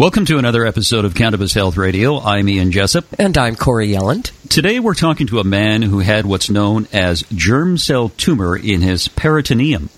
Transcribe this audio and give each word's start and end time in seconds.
Welcome 0.00 0.24
to 0.24 0.38
another 0.38 0.64
episode 0.64 1.04
of 1.04 1.14
Cannabis 1.14 1.52
Health 1.52 1.76
Radio. 1.76 2.18
I'm 2.18 2.48
Ian 2.48 2.72
Jessup. 2.72 3.04
And 3.18 3.36
I'm 3.36 3.54
Corrie 3.54 3.92
Yelland. 3.92 4.30
Today 4.48 4.80
we're 4.80 4.94
talking 4.94 5.26
to 5.26 5.40
a 5.40 5.44
man 5.44 5.82
who 5.82 5.98
had 5.98 6.24
what's 6.24 6.48
known 6.48 6.88
as 6.90 7.22
germ 7.34 7.76
cell 7.76 8.08
tumor 8.08 8.56
in 8.56 8.80
his 8.80 9.08
peritoneum. 9.08 9.90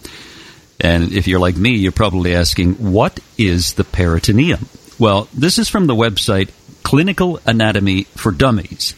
And 0.80 1.12
if 1.12 1.28
you're 1.28 1.38
like 1.38 1.54
me, 1.56 1.76
you're 1.76 1.92
probably 1.92 2.34
asking, 2.34 2.72
what 2.90 3.20
is 3.38 3.74
the 3.74 3.84
peritoneum? 3.84 4.68
Well, 4.98 5.28
this 5.32 5.56
is 5.56 5.68
from 5.68 5.86
the 5.86 5.94
website 5.94 6.50
Clinical 6.82 7.38
Anatomy 7.46 8.02
for 8.16 8.32
Dummies. 8.32 8.96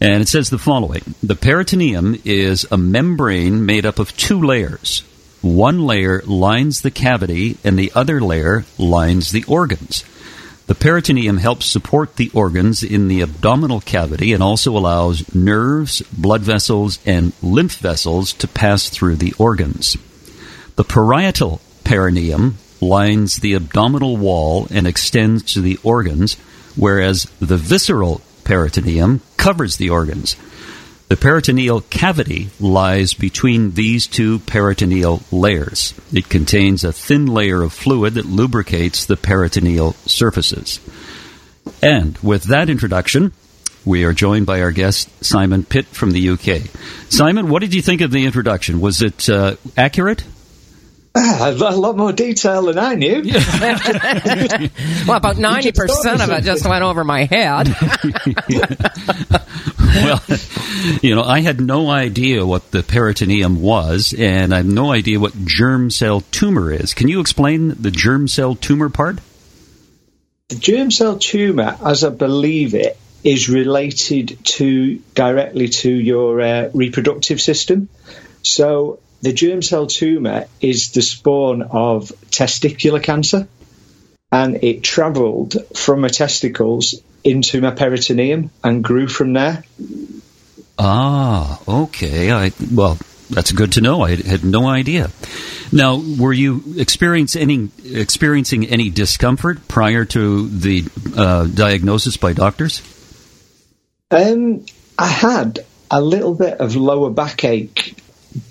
And 0.00 0.20
it 0.20 0.26
says 0.26 0.50
the 0.50 0.58
following 0.58 1.14
The 1.22 1.36
peritoneum 1.36 2.20
is 2.24 2.66
a 2.72 2.76
membrane 2.76 3.64
made 3.64 3.86
up 3.86 4.00
of 4.00 4.16
two 4.16 4.42
layers. 4.42 5.04
One 5.42 5.86
layer 5.86 6.22
lines 6.22 6.80
the 6.80 6.90
cavity, 6.90 7.56
and 7.62 7.78
the 7.78 7.92
other 7.94 8.20
layer 8.20 8.64
lines 8.78 9.30
the 9.30 9.44
organs. 9.44 10.02
The 10.66 10.74
peritoneum 10.74 11.38
helps 11.38 11.66
support 11.66 12.16
the 12.16 12.30
organs 12.32 12.82
in 12.82 13.08
the 13.08 13.20
abdominal 13.20 13.82
cavity 13.82 14.32
and 14.32 14.42
also 14.42 14.76
allows 14.76 15.34
nerves, 15.34 16.00
blood 16.10 16.40
vessels, 16.40 16.98
and 17.04 17.34
lymph 17.42 17.76
vessels 17.76 18.32
to 18.34 18.48
pass 18.48 18.88
through 18.88 19.16
the 19.16 19.34
organs. 19.38 19.98
The 20.76 20.84
parietal 20.84 21.60
perineum 21.84 22.56
lines 22.80 23.36
the 23.36 23.52
abdominal 23.52 24.16
wall 24.16 24.66
and 24.70 24.86
extends 24.86 25.42
to 25.52 25.60
the 25.60 25.78
organs, 25.82 26.36
whereas 26.76 27.24
the 27.40 27.58
visceral 27.58 28.22
peritoneum 28.44 29.20
covers 29.36 29.76
the 29.76 29.90
organs. 29.90 30.34
The 31.08 31.16
peritoneal 31.16 31.82
cavity 31.82 32.48
lies 32.58 33.12
between 33.12 33.72
these 33.72 34.06
two 34.06 34.38
peritoneal 34.40 35.22
layers. 35.30 35.94
It 36.12 36.30
contains 36.30 36.82
a 36.82 36.92
thin 36.92 37.26
layer 37.26 37.62
of 37.62 37.72
fluid 37.72 38.14
that 38.14 38.24
lubricates 38.24 39.04
the 39.04 39.16
peritoneal 39.16 39.92
surfaces. 40.06 40.80
And 41.82 42.16
with 42.18 42.44
that 42.44 42.70
introduction, 42.70 43.32
we 43.84 44.04
are 44.04 44.14
joined 44.14 44.46
by 44.46 44.62
our 44.62 44.72
guest, 44.72 45.10
Simon 45.22 45.64
Pitt 45.64 45.86
from 45.86 46.12
the 46.12 46.30
UK. 46.30 46.62
Simon, 47.10 47.50
what 47.50 47.60
did 47.60 47.74
you 47.74 47.82
think 47.82 48.00
of 48.00 48.10
the 48.10 48.24
introduction? 48.24 48.80
Was 48.80 49.02
it 49.02 49.28
uh, 49.28 49.56
accurate? 49.76 50.24
Ah, 51.16 51.50
a 51.50 51.76
lot 51.76 51.96
more 51.96 52.12
detail 52.12 52.62
than 52.62 52.76
I 52.76 52.96
knew. 52.96 53.22
well, 55.06 55.16
about 55.16 55.36
90% 55.36 56.24
of 56.24 56.30
it 56.30 56.42
just 56.42 56.68
went 56.68 56.82
over 56.82 57.04
my 57.04 57.24
head. 57.24 57.68
well, 59.94 60.20
you 61.00 61.14
know, 61.14 61.22
I 61.22 61.40
had 61.40 61.60
no 61.60 61.88
idea 61.88 62.44
what 62.44 62.72
the 62.72 62.82
peritoneum 62.82 63.62
was, 63.62 64.12
and 64.18 64.52
I 64.52 64.56
have 64.56 64.66
no 64.66 64.90
idea 64.90 65.20
what 65.20 65.32
germ 65.44 65.90
cell 65.90 66.22
tumor 66.32 66.72
is. 66.72 66.94
Can 66.94 67.06
you 67.06 67.20
explain 67.20 67.80
the 67.80 67.92
germ 67.92 68.26
cell 68.26 68.56
tumor 68.56 68.88
part? 68.88 69.20
The 70.48 70.56
germ 70.56 70.90
cell 70.90 71.18
tumor, 71.18 71.78
as 71.84 72.02
I 72.02 72.10
believe 72.10 72.74
it, 72.74 72.98
is 73.22 73.48
related 73.48 74.36
to 74.44 74.96
directly 75.14 75.68
to 75.68 75.90
your 75.90 76.40
uh, 76.40 76.70
reproductive 76.74 77.40
system. 77.40 77.88
So 78.42 78.98
the 79.24 79.32
germ 79.32 79.62
cell 79.62 79.86
tumor 79.86 80.46
is 80.60 80.90
the 80.90 81.00
spawn 81.00 81.62
of 81.62 82.12
testicular 82.30 83.02
cancer, 83.02 83.48
and 84.30 84.62
it 84.62 84.82
travelled 84.82 85.56
from 85.74 86.02
my 86.02 86.08
testicles 86.08 86.94
into 87.22 87.62
my 87.62 87.70
peritoneum 87.70 88.50
and 88.62 88.84
grew 88.84 89.08
from 89.08 89.32
there. 89.32 89.64
Ah, 90.78 91.58
okay. 91.66 92.30
I 92.32 92.52
well, 92.70 92.98
that's 93.30 93.52
good 93.52 93.72
to 93.72 93.80
know. 93.80 94.02
I 94.02 94.16
had 94.16 94.44
no 94.44 94.66
idea. 94.66 95.10
Now, 95.72 96.02
were 96.18 96.32
you 96.32 96.62
experiencing 96.76 97.42
any 97.42 97.70
experiencing 97.84 98.66
any 98.66 98.90
discomfort 98.90 99.66
prior 99.68 100.04
to 100.04 100.48
the 100.48 100.84
uh, 101.16 101.46
diagnosis 101.46 102.18
by 102.18 102.34
doctors? 102.34 102.82
Um, 104.10 104.66
I 104.98 105.06
had 105.06 105.64
a 105.90 106.02
little 106.02 106.34
bit 106.34 106.60
of 106.60 106.76
lower 106.76 107.10
backache 107.10 107.96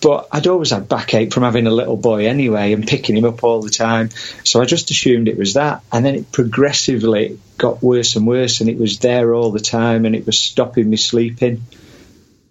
but 0.01 0.29
I'd 0.31 0.47
always 0.47 0.71
had 0.71 0.87
backache 0.87 1.33
from 1.33 1.43
having 1.43 1.67
a 1.67 1.71
little 1.71 1.97
boy 1.97 2.27
anyway 2.27 2.71
and 2.71 2.87
picking 2.87 3.17
him 3.17 3.25
up 3.25 3.43
all 3.43 3.61
the 3.61 3.69
time. 3.69 4.09
So 4.45 4.61
I 4.61 4.65
just 4.65 4.91
assumed 4.91 5.27
it 5.27 5.37
was 5.37 5.55
that. 5.55 5.83
And 5.91 6.05
then 6.05 6.15
it 6.15 6.31
progressively 6.31 7.39
got 7.57 7.83
worse 7.83 8.15
and 8.15 8.25
worse, 8.25 8.61
and 8.61 8.69
it 8.69 8.77
was 8.77 8.99
there 8.99 9.33
all 9.33 9.51
the 9.51 9.59
time, 9.59 10.05
and 10.05 10.15
it 10.15 10.25
was 10.25 10.39
stopping 10.39 10.89
me 10.89 10.97
sleeping. 10.97 11.63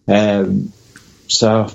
Um, 0.06 0.72
so, 1.28 1.72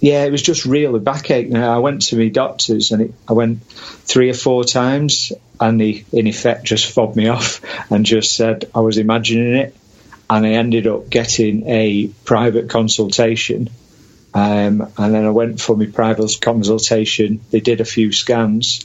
yeah, 0.00 0.24
it 0.24 0.32
was 0.32 0.42
just 0.42 0.64
really 0.64 1.00
backache. 1.00 1.50
Now, 1.50 1.74
I 1.74 1.78
went 1.78 2.02
to 2.02 2.16
my 2.16 2.28
doctors, 2.28 2.90
and 2.90 3.02
it, 3.02 3.14
I 3.28 3.34
went 3.34 3.62
three 3.62 4.30
or 4.30 4.34
four 4.34 4.64
times, 4.64 5.32
and 5.60 5.80
he, 5.80 6.06
in 6.12 6.26
effect, 6.26 6.64
just 6.64 6.90
fobbed 6.90 7.16
me 7.16 7.28
off 7.36 7.60
and 7.90 8.06
just 8.06 8.34
said 8.34 8.70
I 8.74 8.80
was 8.80 8.96
imagining 8.96 9.54
it. 9.54 9.76
And 10.30 10.46
I 10.46 10.52
ended 10.52 10.86
up 10.86 11.10
getting 11.10 11.68
a 11.68 12.08
private 12.24 12.70
consultation 12.70 13.68
um, 14.34 14.92
and 14.98 15.14
then 15.14 15.24
I 15.24 15.30
went 15.30 15.60
for 15.60 15.76
my 15.76 15.86
private 15.86 16.40
consultation. 16.40 17.40
They 17.50 17.60
did 17.60 17.80
a 17.80 17.84
few 17.84 18.10
scans. 18.10 18.84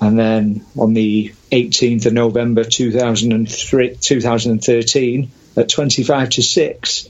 And 0.00 0.18
then 0.18 0.66
on 0.76 0.92
the 0.92 1.32
18th 1.52 2.06
of 2.06 2.12
November 2.12 2.64
2003, 2.64 3.96
2013, 3.96 5.30
at 5.56 5.68
25 5.68 6.30
to 6.30 6.42
6, 6.42 7.08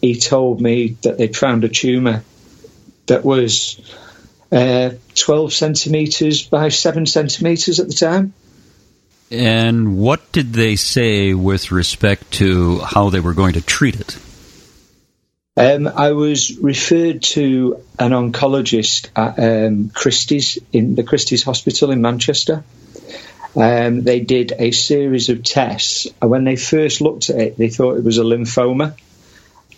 he 0.00 0.18
told 0.18 0.60
me 0.60 0.96
that 1.02 1.18
they'd 1.18 1.36
found 1.36 1.64
a 1.64 1.68
tumour 1.68 2.24
that 3.06 3.24
was 3.24 3.80
uh, 4.50 4.90
12 5.14 5.52
centimetres 5.52 6.42
by 6.42 6.68
7 6.68 7.06
centimetres 7.06 7.78
at 7.78 7.88
the 7.88 7.94
time. 7.94 8.34
And 9.30 9.96
what 9.96 10.30
did 10.32 10.52
they 10.52 10.76
say 10.76 11.34
with 11.34 11.72
respect 11.72 12.32
to 12.32 12.80
how 12.80 13.10
they 13.10 13.20
were 13.20 13.32
going 13.32 13.54
to 13.54 13.62
treat 13.62 13.98
it? 13.98 14.18
Um, 15.54 15.86
I 15.86 16.12
was 16.12 16.56
referred 16.56 17.20
to 17.22 17.84
an 17.98 18.12
oncologist 18.12 19.10
at 19.14 19.38
um, 19.38 19.90
Christie's 19.90 20.58
in 20.72 20.94
the 20.94 21.02
Christie's 21.02 21.42
Hospital 21.42 21.90
in 21.90 22.00
Manchester. 22.00 22.64
Um, 23.54 24.02
they 24.02 24.20
did 24.20 24.54
a 24.58 24.70
series 24.70 25.28
of 25.28 25.42
tests, 25.42 26.06
and 26.22 26.30
when 26.30 26.44
they 26.44 26.56
first 26.56 27.02
looked 27.02 27.28
at 27.28 27.38
it, 27.38 27.58
they 27.58 27.68
thought 27.68 27.98
it 27.98 28.04
was 28.04 28.16
a 28.16 28.22
lymphoma. 28.22 28.96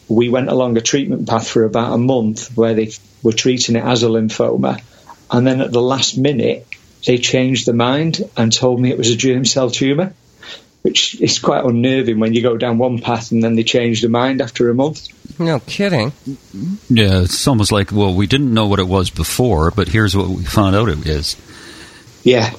We 0.08 0.28
went 0.28 0.48
along 0.48 0.76
a 0.76 0.80
treatment 0.80 1.28
path 1.28 1.48
for 1.48 1.64
about 1.64 1.92
a 1.92 1.98
month 1.98 2.56
where 2.56 2.74
they 2.74 2.92
were 3.24 3.32
treating 3.32 3.74
it 3.74 3.84
as 3.84 4.04
a 4.04 4.08
lymphoma, 4.08 4.80
and 5.28 5.44
then 5.44 5.60
at 5.60 5.72
the 5.72 5.82
last 5.82 6.16
minute, 6.16 6.68
they 7.04 7.18
changed 7.18 7.66
their 7.66 7.74
mind 7.74 8.20
and 8.36 8.52
told 8.52 8.80
me 8.80 8.90
it 8.90 8.98
was 8.98 9.10
a 9.10 9.16
germ 9.16 9.44
cell 9.44 9.70
tumour, 9.70 10.14
which 10.84 11.18
is 11.18 11.38
quite 11.38 11.64
unnerving 11.64 12.20
when 12.20 12.34
you 12.34 12.42
go 12.42 12.58
down 12.58 12.76
one 12.76 12.98
path 12.98 13.32
and 13.32 13.42
then 13.42 13.56
they 13.56 13.62
change 13.62 14.02
their 14.02 14.10
mind 14.10 14.42
after 14.42 14.68
a 14.68 14.74
month. 14.74 15.08
No 15.40 15.58
kidding. 15.60 16.12
Yeah, 16.90 17.22
it's 17.22 17.48
almost 17.48 17.72
like, 17.72 17.90
well, 17.90 18.14
we 18.14 18.26
didn't 18.26 18.52
know 18.52 18.66
what 18.66 18.78
it 18.78 18.86
was 18.86 19.08
before, 19.08 19.70
but 19.70 19.88
here's 19.88 20.14
what 20.14 20.28
we 20.28 20.44
found 20.44 20.76
out 20.76 20.90
it 20.90 21.06
is. 21.06 21.36
Yeah. 22.22 22.50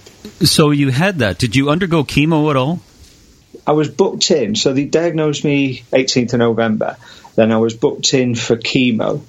So 0.42 0.72
you 0.72 0.90
had 0.90 1.20
that. 1.20 1.38
Did 1.38 1.56
you 1.56 1.70
undergo 1.70 2.04
chemo 2.04 2.50
at 2.50 2.56
all? 2.56 2.80
I 3.68 3.74
was 3.74 3.90
booked 3.90 4.32
in. 4.32 4.56
So 4.56 4.74
they 4.74 4.86
diagnosed 4.86 5.44
me 5.44 5.84
18th 5.92 6.34
of 6.34 6.40
November. 6.40 6.98
Then 7.36 7.52
I 7.52 7.58
was 7.58 7.76
booked 7.76 8.12
in 8.16 8.34
for 8.34 8.58
chemo 8.58 9.22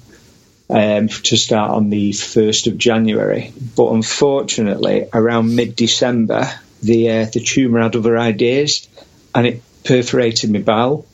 um, 0.71 1.07
to 1.07 1.37
start 1.37 1.69
on 1.69 1.91
the 1.91 2.13
1st 2.13 2.65
of 2.65 2.79
January. 2.79 3.53
But 3.75 3.91
unfortunately, 3.91 5.07
around 5.13 5.55
mid 5.55 5.75
December, 5.75 6.49
the 6.81 7.09
uh, 7.09 7.25
the 7.25 7.39
tumour 7.39 7.81
had 7.81 7.95
other 7.95 8.17
ideas 8.17 8.87
and 9.33 9.47
it 9.47 9.61
perforated 9.83 10.51
my 10.51 10.59
bowel. 10.59 11.05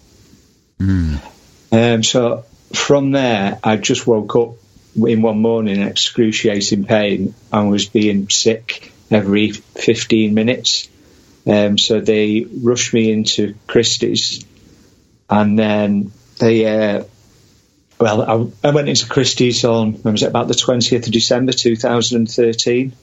Mm. 0.79 1.19
Um, 1.71 2.03
so 2.03 2.45
from 2.73 3.11
there, 3.11 3.59
I 3.63 3.77
just 3.77 4.05
woke 4.05 4.35
up 4.35 4.55
in 4.95 5.21
one 5.21 5.39
morning 5.39 5.81
in 5.81 5.87
excruciating 5.87 6.85
pain 6.85 7.33
and 7.51 7.69
was 7.69 7.87
being 7.87 8.29
sick 8.29 8.91
every 9.09 9.51
15 9.51 10.33
minutes. 10.33 10.89
Um, 11.45 11.77
so 11.77 11.99
they 11.99 12.45
rushed 12.45 12.93
me 12.93 13.11
into 13.11 13.55
Christie's 13.67 14.45
and 15.29 15.57
then 15.57 16.11
they 16.39 16.65
uh, 16.65 17.03
well, 17.99 18.21
I, 18.63 18.67
I, 18.67 18.71
went 18.71 18.89
into 18.89 19.07
Christie's 19.07 19.63
on, 19.63 19.93
when 19.93 20.13
was 20.13 20.23
it, 20.23 20.27
about 20.27 20.47
the 20.47 20.53
20th 20.53 21.05
of 21.05 21.11
December 21.11 21.53
2013. 21.53 22.93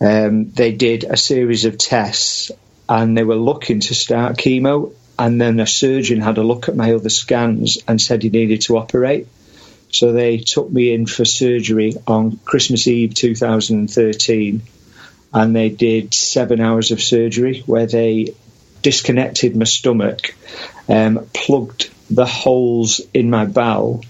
Um, 0.00 0.50
they 0.50 0.72
did 0.72 1.04
a 1.04 1.16
series 1.16 1.64
of 1.64 1.78
tests 1.78 2.50
and 2.88 3.16
they 3.16 3.24
were 3.24 3.36
looking 3.36 3.80
to 3.80 3.94
start 3.94 4.36
chemo. 4.36 4.92
And 5.18 5.40
then 5.40 5.60
a 5.60 5.66
surgeon 5.66 6.20
had 6.20 6.38
a 6.38 6.42
look 6.42 6.68
at 6.68 6.76
my 6.76 6.94
other 6.94 7.10
scans 7.10 7.78
and 7.86 8.00
said 8.00 8.22
he 8.22 8.30
needed 8.30 8.62
to 8.62 8.78
operate. 8.78 9.28
So 9.90 10.12
they 10.12 10.38
took 10.38 10.70
me 10.70 10.94
in 10.94 11.06
for 11.06 11.24
surgery 11.24 11.94
on 12.06 12.38
Christmas 12.44 12.86
Eve 12.86 13.12
2013. 13.12 14.62
And 15.32 15.54
they 15.54 15.68
did 15.68 16.14
seven 16.14 16.60
hours 16.60 16.90
of 16.90 17.02
surgery 17.02 17.62
where 17.66 17.86
they 17.86 18.34
disconnected 18.82 19.56
my 19.56 19.64
stomach, 19.64 20.34
um, 20.88 21.26
plugged 21.34 21.90
the 22.10 22.26
holes 22.26 23.00
in 23.14 23.30
my 23.30 23.44
bowel, 23.44 24.02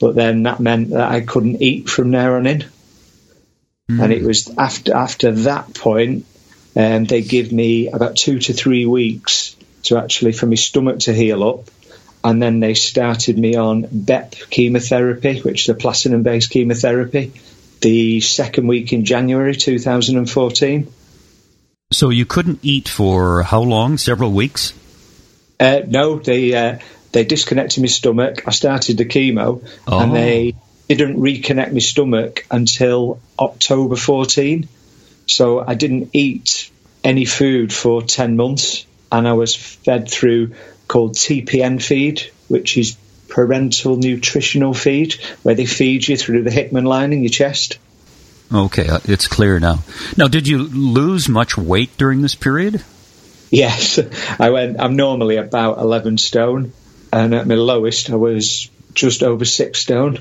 but 0.00 0.14
then 0.14 0.44
that 0.44 0.60
meant 0.60 0.90
that 0.90 1.10
I 1.10 1.20
couldn't 1.20 1.62
eat 1.62 1.88
from 1.88 2.10
there 2.10 2.36
on 2.36 2.46
in. 2.46 2.64
Mm. 3.90 4.02
And 4.02 4.12
it 4.12 4.22
was 4.22 4.50
after 4.56 4.94
after 4.94 5.32
that 5.32 5.74
point, 5.74 6.24
um, 6.76 7.04
they 7.04 7.22
give 7.22 7.52
me 7.52 7.88
about 7.88 8.16
two 8.16 8.38
to 8.38 8.52
three 8.52 8.86
weeks 8.86 9.56
to 9.84 9.98
actually 9.98 10.32
for 10.32 10.46
my 10.46 10.54
stomach 10.54 11.00
to 11.00 11.12
heal 11.12 11.44
up, 11.44 11.68
and 12.22 12.42
then 12.42 12.60
they 12.60 12.74
started 12.74 13.38
me 13.38 13.56
on 13.56 13.86
BEP 13.92 14.34
chemotherapy, 14.48 15.40
which 15.40 15.64
is 15.64 15.68
a 15.68 15.74
platinum-based 15.74 16.50
chemotherapy, 16.50 17.32
the 17.82 18.20
second 18.20 18.66
week 18.66 18.94
in 18.94 19.04
January 19.04 19.54
2014. 19.54 20.92
So 21.92 22.08
you 22.08 22.24
couldn't 22.24 22.60
eat 22.62 22.88
for 22.88 23.42
how 23.42 23.60
long? 23.60 23.98
Several 23.98 24.32
weeks? 24.32 24.72
Uh, 25.60 25.82
no, 25.86 26.18
they 26.18 26.54
uh, 26.54 26.78
they 27.12 27.24
disconnected 27.24 27.82
my 27.82 27.88
stomach. 27.88 28.48
I 28.48 28.50
started 28.50 28.96
the 28.96 29.04
chemo, 29.04 29.62
oh. 29.86 30.00
and 30.00 30.14
they 30.14 30.54
didn't 30.88 31.16
reconnect 31.16 31.72
my 31.72 31.78
stomach 31.78 32.46
until 32.50 33.20
October 33.38 33.96
14. 33.96 34.68
So 35.26 35.64
I 35.66 35.74
didn't 35.74 36.10
eat 36.12 36.70
any 37.02 37.24
food 37.24 37.72
for 37.72 38.02
10 38.02 38.36
months, 38.36 38.86
and 39.10 39.26
I 39.26 39.32
was 39.32 39.54
fed 39.54 40.10
through 40.10 40.54
called 40.88 41.14
TPN 41.14 41.82
feed, 41.82 42.30
which 42.48 42.76
is 42.76 42.96
parental 43.28 43.96
nutritional 43.96 44.74
feed, 44.74 45.14
where 45.42 45.54
they 45.54 45.66
feed 45.66 46.06
you 46.06 46.16
through 46.16 46.42
the 46.42 46.50
Hickman 46.50 46.84
line 46.84 47.12
in 47.12 47.22
your 47.22 47.30
chest. 47.30 47.78
Okay, 48.52 48.88
uh, 48.88 49.00
it's 49.04 49.26
clear 49.26 49.58
now. 49.58 49.82
Now, 50.16 50.28
did 50.28 50.46
you 50.46 50.58
lose 50.58 51.28
much 51.28 51.56
weight 51.56 51.96
during 51.96 52.22
this 52.22 52.34
period? 52.34 52.84
Yes, 53.50 53.98
I 54.38 54.50
went. 54.50 54.80
I'm 54.80 54.96
normally 54.96 55.36
about 55.36 55.78
11 55.78 56.18
stone, 56.18 56.72
and 57.12 57.34
at 57.34 57.46
my 57.46 57.54
lowest, 57.54 58.10
I 58.10 58.16
was 58.16 58.68
just 58.92 59.22
over 59.22 59.44
six 59.44 59.80
stone. 59.80 60.18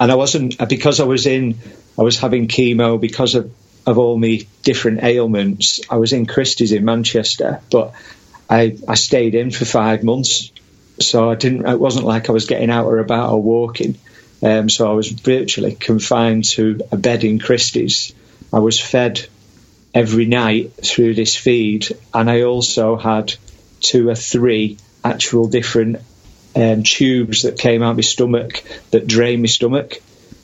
And 0.00 0.10
I 0.10 0.14
wasn't 0.16 0.68
because 0.68 1.00
I 1.00 1.04
was 1.04 1.26
in, 1.26 1.58
I 1.98 2.02
was 2.02 2.18
having 2.18 2.48
chemo 2.48 3.00
because 3.00 3.34
of 3.34 3.52
of 3.86 3.98
all 3.98 4.16
me 4.16 4.48
different 4.62 5.02
ailments. 5.02 5.80
I 5.90 5.96
was 5.96 6.12
in 6.12 6.26
Christie's 6.26 6.72
in 6.72 6.84
Manchester, 6.84 7.60
but 7.70 7.92
I 8.48 8.76
I 8.88 8.94
stayed 8.94 9.34
in 9.34 9.50
for 9.50 9.64
five 9.64 10.02
months, 10.02 10.52
so 11.00 11.30
I 11.30 11.34
didn't. 11.34 11.66
It 11.66 11.80
wasn't 11.80 12.06
like 12.06 12.28
I 12.28 12.32
was 12.32 12.46
getting 12.46 12.70
out 12.70 12.86
or 12.86 12.98
about 12.98 13.32
or 13.32 13.42
walking. 13.42 13.98
Um, 14.42 14.68
so 14.68 14.90
I 14.90 14.94
was 14.94 15.08
virtually 15.08 15.74
confined 15.74 16.44
to 16.50 16.80
a 16.92 16.96
bed 16.96 17.24
in 17.24 17.38
Christie's. 17.38 18.14
I 18.52 18.58
was 18.58 18.80
fed 18.80 19.26
every 19.94 20.26
night 20.26 20.72
through 20.82 21.14
this 21.14 21.36
feed, 21.36 21.86
and 22.12 22.30
I 22.30 22.42
also 22.42 22.96
had 22.96 23.34
two 23.80 24.08
or 24.08 24.14
three 24.14 24.78
actual 25.02 25.48
different 25.48 25.98
um, 26.56 26.82
tubes 26.82 27.42
that 27.42 27.58
came 27.58 27.82
out 27.82 27.96
my 27.96 28.02
stomach 28.02 28.62
that 28.90 29.06
drain 29.06 29.40
my 29.40 29.46
stomach 29.46 30.00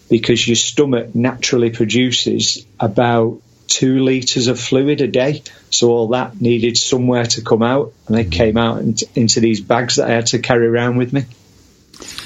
because 0.08 0.46
your 0.46 0.56
stomach 0.56 1.14
naturally 1.14 1.70
produces 1.70 2.66
about 2.78 3.40
two 3.68 4.00
litres 4.00 4.48
of 4.48 4.60
fluid 4.60 5.00
a 5.00 5.06
day. 5.06 5.42
So 5.70 5.90
all 5.90 6.08
that 6.08 6.40
needed 6.40 6.76
somewhere 6.76 7.24
to 7.24 7.42
come 7.42 7.62
out, 7.62 7.94
and 8.08 8.18
it 8.18 8.30
came 8.30 8.56
out 8.56 8.82
into 9.14 9.40
these 9.40 9.60
bags 9.60 9.96
that 9.96 10.10
I 10.10 10.14
had 10.14 10.26
to 10.26 10.40
carry 10.40 10.66
around 10.66 10.96
with 10.96 11.12
me. 11.12 11.24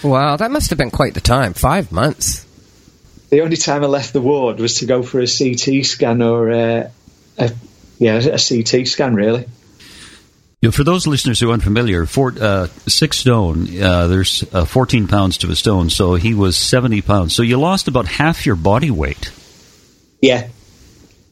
Wow, 0.03 0.37
that 0.37 0.51
must 0.51 0.71
have 0.71 0.79
been 0.79 0.91
quite 0.91 1.15
the 1.15 1.21
time. 1.21 1.53
Five 1.53 1.93
months. 1.93 2.45
The 3.31 3.43
only 3.43 3.57
time 3.57 3.85
I 3.85 3.87
left 3.87 4.13
the 4.13 4.21
ward 4.21 4.61
was 4.61 4.79
to 4.79 4.87
go 4.87 5.03
for 5.03 5.21
a 5.21 5.27
CT 5.27 5.85
scan 5.85 6.23
or 6.23 6.51
a, 6.51 6.91
a 7.37 7.53
yeah, 7.99 8.17
a 8.17 8.39
CT 8.39 8.87
scan, 8.87 9.15
really. 9.15 9.47
You 10.65 10.69
know, 10.69 10.73
for 10.73 10.85
those 10.85 11.07
listeners 11.07 11.41
who 11.41 11.51
are 11.51 11.53
unfamiliar, 11.53 12.07
four, 12.07 12.33
uh, 12.41 12.69
six 12.87 13.19
stone, 13.19 13.83
uh, 13.83 14.07
there's 14.07 14.45
uh, 14.51 14.65
14 14.65 15.09
pounds 15.09 15.37
to 15.37 15.51
a 15.51 15.55
stone, 15.55 15.91
so 15.91 16.15
he 16.15 16.33
was 16.33 16.57
70 16.57 17.03
pounds. 17.03 17.35
So 17.35 17.43
you 17.43 17.61
lost 17.61 17.87
about 17.87 18.07
half 18.07 18.47
your 18.47 18.57
body 18.57 18.91
weight. 18.91 19.31
Yeah. 20.23 20.49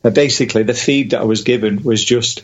But 0.03 0.13
basically, 0.13 0.65
the 0.65 0.75
feed 0.75 1.13
that 1.13 1.23
I 1.23 1.25
was 1.25 1.45
given 1.45 1.83
was 1.83 2.05
just 2.05 2.43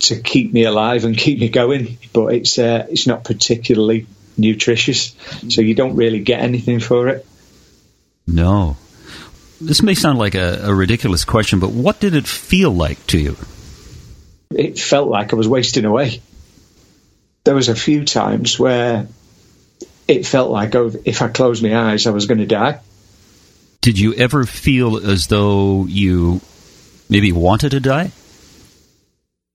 to 0.00 0.20
keep 0.20 0.52
me 0.52 0.64
alive 0.64 1.06
and 1.06 1.16
keep 1.24 1.38
me 1.38 1.48
going, 1.48 1.96
but 2.12 2.34
it's 2.34 2.58
uh, 2.58 2.86
it's 2.90 3.06
not 3.06 3.24
particularly 3.24 4.06
nutritious, 4.36 5.16
so 5.48 5.62
you 5.62 5.74
don't 5.74 5.96
really 5.96 6.20
get 6.20 6.40
anything 6.40 6.80
for 6.80 7.08
it. 7.08 7.26
No. 8.26 8.76
This 9.58 9.82
may 9.82 9.94
sound 9.94 10.18
like 10.18 10.34
a, 10.34 10.64
a 10.64 10.74
ridiculous 10.74 11.24
question, 11.24 11.60
but 11.60 11.70
what 11.70 11.98
did 11.98 12.14
it 12.14 12.26
feel 12.26 12.72
like 12.72 13.06
to 13.06 13.18
you? 13.18 13.38
It 14.50 14.78
felt 14.78 15.08
like 15.08 15.32
I 15.32 15.36
was 15.36 15.48
wasting 15.48 15.84
away. 15.84 16.20
There 17.44 17.54
was 17.54 17.68
a 17.68 17.76
few 17.76 18.04
times 18.04 18.58
where 18.58 19.06
it 20.08 20.26
felt 20.26 20.50
like 20.50 20.74
oh, 20.74 20.92
if 21.04 21.22
I 21.22 21.28
closed 21.28 21.62
my 21.62 21.76
eyes, 21.76 22.06
I 22.06 22.10
was 22.10 22.26
going 22.26 22.38
to 22.38 22.46
die. 22.46 22.80
Did 23.80 23.98
you 23.98 24.14
ever 24.14 24.44
feel 24.44 24.96
as 24.96 25.28
though 25.28 25.86
you 25.86 26.40
maybe 27.08 27.32
wanted 27.32 27.70
to 27.70 27.80
die? 27.80 28.10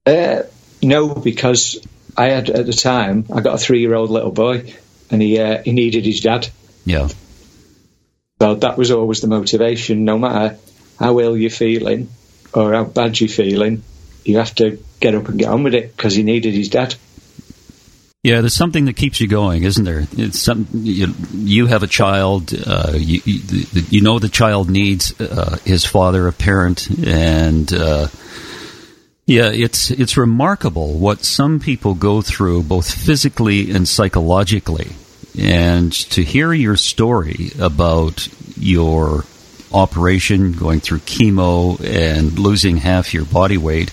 Uh, 0.06 0.44
no, 0.82 1.14
because 1.14 1.86
I 2.18 2.28
had 2.28 2.50
at 2.50 2.66
the 2.66 2.74
time 2.74 3.26
I 3.34 3.42
got 3.42 3.56
a 3.56 3.58
three-year-old 3.58 4.10
little 4.10 4.32
boy, 4.32 4.74
and 5.10 5.22
he 5.22 5.40
uh, 5.40 5.62
he 5.64 5.74
needed 5.74 6.06
his 6.06 6.22
dad. 6.22 6.50
Yeah. 6.86 7.10
So 8.42 8.56
that 8.56 8.78
was 8.78 8.92
always 8.92 9.22
the 9.22 9.28
motivation. 9.28 10.06
No 10.06 10.18
matter 10.18 10.58
how 11.00 11.20
ill 11.20 11.38
you're 11.38 11.50
feeling 11.50 12.10
or 12.54 12.74
how 12.74 12.86
bad 12.86 13.20
you're 13.20 13.30
feeling, 13.30 13.84
you 14.24 14.38
have 14.38 14.54
to 14.56 14.84
get 15.00 15.16
up 15.16 15.28
and 15.28 15.40
get 15.40 15.50
on 15.50 15.64
with 15.64 15.74
it 15.74 15.96
because 15.96 16.16
he 16.16 16.24
needed 16.24 16.54
his 16.54 16.70
dad. 16.70 16.96
Yeah, 18.24 18.42
there's 18.42 18.54
something 18.54 18.86
that 18.86 18.96
keeps 18.96 19.20
you 19.20 19.28
going, 19.28 19.64
isn't 19.64 19.84
there? 19.84 20.06
It's 20.12 20.40
some 20.40 20.68
you, 20.74 21.08
you 21.34 21.66
have 21.66 21.82
a 21.82 21.88
child, 21.88 22.54
uh, 22.54 22.94
you, 22.94 23.20
you, 23.26 23.66
you 23.90 24.02
know 24.02 24.20
the 24.20 24.30
child 24.30 24.70
needs 24.70 25.20
uh, 25.20 25.58
his 25.66 25.86
father, 25.86 26.28
a 26.28 26.32
parent, 26.32 26.88
and 27.04 27.74
uh, 27.74 28.10
yeah, 29.26 29.50
it's 29.50 29.90
it's 29.90 30.18
remarkable 30.18 31.00
what 31.00 31.24
some 31.26 31.60
people 31.60 31.96
go 31.96 32.22
through, 32.22 32.62
both 32.62 32.94
physically 32.94 33.72
and 33.72 33.88
psychologically. 33.88 34.92
And 35.40 35.92
to 36.12 36.24
hear 36.24 36.54
your 36.54 36.78
story 36.78 37.50
about 37.60 38.28
your 38.56 39.26
operation, 39.74 40.52
going 40.52 40.80
through 40.80 41.00
chemo, 41.00 41.80
and 41.84 42.38
losing 42.38 42.78
half 42.78 43.16
your 43.16 43.26
body 43.26 43.58
weight 43.58 43.92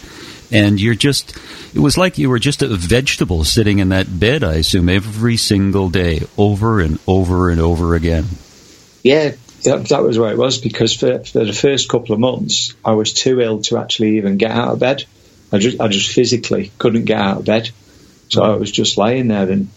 and 0.50 0.80
you're 0.80 0.94
just 0.94 1.36
it 1.74 1.80
was 1.80 1.98
like 1.98 2.18
you 2.18 2.30
were 2.30 2.38
just 2.38 2.62
a 2.62 2.68
vegetable 2.68 3.44
sitting 3.44 3.78
in 3.78 3.90
that 3.90 4.18
bed 4.18 4.42
i 4.42 4.54
assume 4.54 4.88
every 4.88 5.36
single 5.36 5.90
day 5.90 6.20
over 6.36 6.80
and 6.80 6.98
over 7.06 7.50
and 7.50 7.60
over 7.60 7.94
again. 7.94 8.24
Yeah 9.02 9.32
that, 9.64 9.88
that 9.88 10.02
was 10.02 10.18
where 10.18 10.32
it 10.32 10.38
was 10.38 10.58
because 10.58 10.94
for, 10.94 11.18
for 11.24 11.44
the 11.44 11.52
first 11.52 11.88
couple 11.88 12.14
of 12.14 12.20
months 12.20 12.74
i 12.84 12.92
was 12.92 13.12
too 13.12 13.40
ill 13.40 13.60
to 13.62 13.78
actually 13.78 14.16
even 14.16 14.36
get 14.36 14.50
out 14.50 14.72
of 14.72 14.78
bed. 14.78 15.04
I 15.52 15.58
just 15.58 15.80
i 15.80 15.88
just 15.88 16.12
physically 16.12 16.70
couldn't 16.78 17.04
get 17.04 17.20
out 17.20 17.38
of 17.38 17.44
bed. 17.44 17.70
So 18.28 18.42
i 18.42 18.56
was 18.56 18.70
just 18.70 18.98
lying 18.98 19.28
there 19.28 19.50
and 19.50 19.68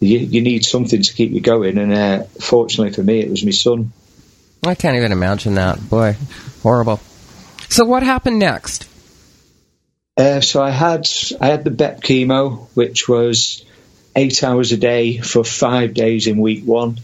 you, 0.00 0.18
you 0.18 0.40
need 0.40 0.64
something 0.64 1.02
to 1.02 1.14
keep 1.14 1.32
you 1.32 1.42
going. 1.42 1.76
And 1.76 1.92
uh, 1.92 2.24
fortunately 2.40 2.94
for 2.94 3.02
me 3.02 3.20
it 3.20 3.30
was 3.30 3.44
my 3.44 3.50
son. 3.50 3.92
I 4.64 4.74
can't 4.74 4.96
even 4.96 5.12
imagine 5.12 5.54
that. 5.54 5.88
Boy 5.88 6.16
horrible. 6.62 7.00
So 7.68 7.84
what 7.84 8.02
happened 8.02 8.38
next 8.38 8.89
uh, 10.20 10.40
so 10.42 10.62
I 10.62 10.70
had 10.70 11.08
I 11.40 11.46
had 11.46 11.64
the 11.64 11.70
BEP 11.70 12.02
chemo, 12.02 12.68
which 12.74 13.08
was 13.08 13.64
eight 14.14 14.44
hours 14.44 14.70
a 14.72 14.76
day 14.76 15.18
for 15.18 15.44
five 15.44 15.94
days 15.94 16.26
in 16.26 16.38
week 16.38 16.64
one. 16.64 16.98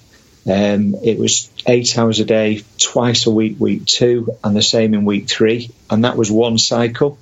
Um, 0.47 0.95
it 1.03 1.19
was 1.19 1.51
eight 1.67 1.97
hours 1.99 2.21
a 2.21 2.25
day 2.25 2.63
twice 2.79 3.27
a 3.27 3.31
week, 3.31 3.57
week 3.59 3.87
two, 3.87 4.37
and 4.45 4.55
the 4.55 4.63
same 4.63 4.93
in 4.93 5.05
week 5.05 5.29
three, 5.29 5.71
and 5.89 6.05
that 6.05 6.17
was 6.17 6.31
one 6.31 6.59
cycle. 6.59 7.19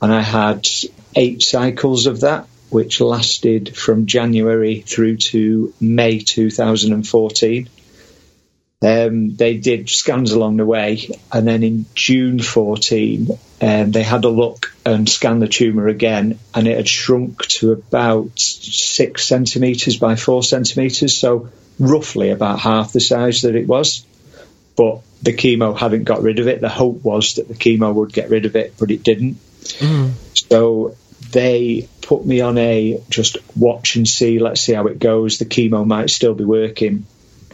And 0.00 0.12
I 0.12 0.20
had 0.20 0.68
eight 1.16 1.42
cycles 1.42 2.06
of 2.06 2.20
that, 2.20 2.46
which 2.70 3.00
lasted 3.00 3.74
from 3.76 4.06
January 4.06 4.80
through 4.80 5.16
to 5.30 5.72
May 5.80 6.18
2014. 6.18 7.68
Um, 8.82 9.36
they 9.36 9.58
did 9.58 9.88
scans 9.88 10.32
along 10.32 10.56
the 10.56 10.66
way, 10.66 11.08
and 11.32 11.46
then 11.46 11.62
in 11.62 11.86
June 11.94 12.40
14, 12.40 13.28
um, 13.60 13.92
they 13.92 14.02
had 14.02 14.24
a 14.24 14.28
look 14.28 14.74
and 14.84 15.08
scanned 15.08 15.40
the 15.40 15.46
tumour 15.46 15.86
again, 15.86 16.38
and 16.52 16.66
it 16.66 16.76
had 16.76 16.88
shrunk 16.88 17.46
to 17.46 17.72
about 17.72 18.38
six 18.38 19.24
centimetres 19.24 19.98
by 19.98 20.16
four 20.16 20.42
centimetres, 20.42 21.16
so 21.16 21.48
roughly 21.78 22.30
about 22.30 22.58
half 22.58 22.92
the 22.92 23.00
size 23.00 23.42
that 23.42 23.54
it 23.54 23.68
was. 23.68 24.04
But 24.76 25.02
the 25.22 25.32
chemo 25.32 25.78
hadn't 25.78 26.04
got 26.04 26.22
rid 26.22 26.40
of 26.40 26.48
it. 26.48 26.60
The 26.60 26.68
hope 26.68 27.04
was 27.04 27.34
that 27.34 27.46
the 27.46 27.54
chemo 27.54 27.94
would 27.94 28.12
get 28.12 28.30
rid 28.30 28.46
of 28.46 28.56
it, 28.56 28.74
but 28.80 28.90
it 28.90 29.04
didn't. 29.04 29.36
So 30.34 30.96
they 31.30 31.88
put 32.00 32.26
me 32.26 32.40
on 32.40 32.58
a 32.58 33.00
just 33.08 33.36
watch 33.56 33.94
and 33.96 34.08
see, 34.08 34.40
let's 34.40 34.60
see 34.60 34.72
how 34.72 34.86
it 34.88 34.98
goes. 34.98 35.38
The 35.38 35.44
chemo 35.44 35.86
might 35.86 36.10
still 36.10 36.34
be 36.34 36.44
working. 36.44 37.06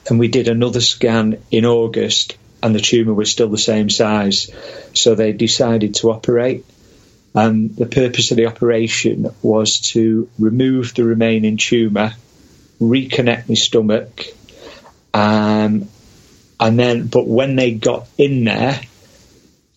And 0.08 0.18
we 0.18 0.28
did 0.28 0.48
another 0.48 0.80
scan 0.80 1.38
in 1.50 1.64
August, 1.64 2.36
and 2.62 2.74
the 2.74 2.80
tumour 2.80 3.14
was 3.14 3.30
still 3.30 3.48
the 3.48 3.58
same 3.58 3.90
size. 3.90 4.50
So 4.94 5.14
they 5.14 5.32
decided 5.32 5.96
to 5.96 6.10
operate. 6.10 6.64
And 7.34 7.76
the 7.76 7.86
purpose 7.86 8.30
of 8.30 8.36
the 8.36 8.46
operation 8.46 9.30
was 9.42 9.80
to 9.92 10.28
remove 10.38 10.94
the 10.94 11.04
remaining 11.04 11.56
tumour, 11.56 12.12
reconnect 12.80 13.48
my 13.48 13.54
stomach, 13.54 14.24
um, 15.14 15.88
and 16.60 16.78
then, 16.78 17.06
but 17.06 17.26
when 17.26 17.56
they 17.56 17.72
got 17.72 18.08
in 18.18 18.44
there, 18.44 18.80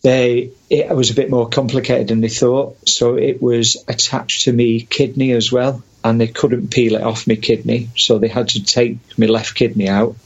they 0.02 0.50
it 0.68 0.94
was 0.94 1.10
a 1.10 1.14
bit 1.14 1.30
more 1.30 1.48
complicated 1.48 2.08
than 2.08 2.20
they 2.20 2.28
thought. 2.28 2.88
So 2.88 3.16
it 3.16 3.40
was 3.40 3.84
attached 3.86 4.44
to 4.44 4.52
me 4.52 4.82
kidney 4.82 5.32
as 5.32 5.52
well, 5.52 5.82
and 6.04 6.20
they 6.20 6.26
couldn't 6.28 6.70
peel 6.70 6.94
it 6.96 7.02
off 7.02 7.26
my 7.26 7.36
kidney, 7.36 7.90
so 7.96 8.18
they 8.18 8.28
had 8.28 8.48
to 8.50 8.64
take 8.64 8.98
my 9.18 9.26
left 9.26 9.54
kidney 9.54 9.88
out. 9.88 10.16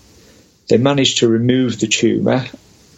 They 0.68 0.78
managed 0.78 1.18
to 1.18 1.28
remove 1.28 1.78
the 1.78 1.86
tumour, 1.86 2.46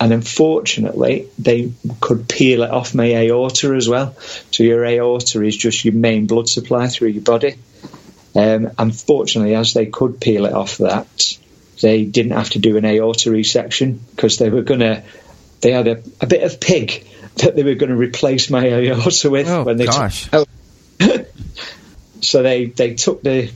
and 0.01 0.13
unfortunately, 0.13 1.29
they 1.39 1.73
could 2.01 2.29
peel 2.29 2.63
it 2.63 2.71
off 2.71 2.95
my 2.95 3.13
aorta 3.15 3.75
as 3.75 3.89
well. 3.89 4.15
So 4.51 4.63
your 4.63 4.85
aorta 4.85 5.43
is 5.43 5.57
just 5.57 5.85
your 5.85 5.95
main 5.95 6.27
blood 6.27 6.49
supply 6.49 6.87
through 6.89 7.09
your 7.09 7.23
body. 7.25 7.57
Um, 8.35 8.71
unfortunately, 8.79 9.55
as 9.55 9.75
they 9.75 9.87
could 9.87 10.21
peel 10.21 10.47
it 10.47 10.53
off 10.53 10.79
that, 10.79 11.37
they 11.81 12.05
didn't 12.05 12.33
have 12.33 12.51
to 12.51 12.59
do 12.59 12.77
an 12.77 12.85
aorta 12.85 13.31
resection 13.31 13.99
because 14.15 14.39
they 14.39 14.51
were 14.51 14.63
going 14.63 14.81
to. 14.81 15.03
They 15.61 15.73
had 15.73 15.89
a, 15.89 16.03
a 16.21 16.27
bit 16.27 16.45
of 16.45 16.61
pig 16.61 17.05
that 17.37 17.57
they 17.57 17.65
were 17.65 17.75
going 17.75 17.91
to 17.91 17.97
replace 17.97 18.49
my 18.51 18.67
aorta 18.69 19.31
with 19.31 19.49
Oh, 19.49 19.65
when 19.65 19.77
they 19.77 19.87
gosh. 19.87 20.31
took. 20.31 20.48
So 22.21 22.43
they 22.43 22.67
they 22.67 22.95
took 22.95 23.23
the 23.23 23.51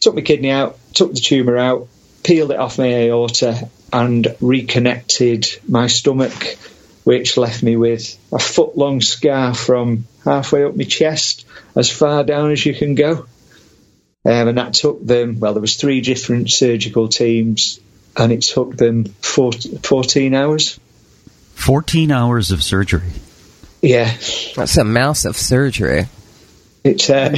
took 0.00 0.14
my 0.14 0.20
kidney 0.20 0.50
out, 0.50 0.78
took 0.92 1.14
the 1.14 1.20
tumour 1.20 1.56
out, 1.56 1.88
peeled 2.22 2.50
it 2.50 2.58
off 2.58 2.78
my 2.78 2.92
aorta, 2.92 3.68
and 3.92 4.36
reconnected 4.40 5.46
my 5.68 5.86
stomach, 5.86 6.56
which 7.04 7.36
left 7.36 7.62
me 7.62 7.76
with 7.76 8.18
a 8.32 8.38
foot 8.38 8.76
long 8.76 9.00
scar 9.00 9.54
from 9.54 10.06
halfway 10.24 10.64
up 10.64 10.76
my 10.76 10.84
chest, 10.84 11.46
as 11.76 11.90
far 11.90 12.24
down 12.24 12.50
as 12.50 12.64
you 12.64 12.74
can 12.74 12.94
go. 12.94 13.26
Um, 14.26 14.48
and 14.48 14.58
that 14.58 14.74
took 14.74 15.04
them, 15.04 15.38
well, 15.38 15.52
there 15.52 15.60
was 15.60 15.76
three 15.76 16.00
different 16.00 16.50
surgical 16.50 17.08
teams, 17.08 17.78
and 18.16 18.32
it 18.32 18.42
took 18.42 18.76
them 18.76 19.04
14, 19.04 19.78
14 19.78 20.34
hours. 20.34 20.80
14 21.54 22.10
hours 22.10 22.50
of 22.50 22.62
surgery. 22.62 23.10
Yeah, 23.82 24.10
That's 24.56 24.78
a 24.78 24.84
massive 24.84 25.36
surgery. 25.36 26.06
It, 26.84 27.10
uh, 27.10 27.30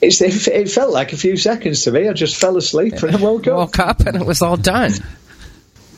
it's, 0.00 0.20
it, 0.20 0.48
it 0.48 0.70
felt 0.70 0.92
like 0.92 1.12
a 1.12 1.16
few 1.16 1.36
seconds 1.36 1.84
to 1.84 1.92
me. 1.92 2.08
I 2.08 2.12
just 2.14 2.36
fell 2.36 2.56
asleep 2.56 2.94
and 2.94 3.14
I 3.14 3.20
woke 3.20 3.46
up. 3.46 3.56
Woke 3.56 3.78
up 3.78 4.00
and 4.00 4.16
it 4.16 4.26
was 4.26 4.42
all 4.42 4.56
done. 4.56 4.92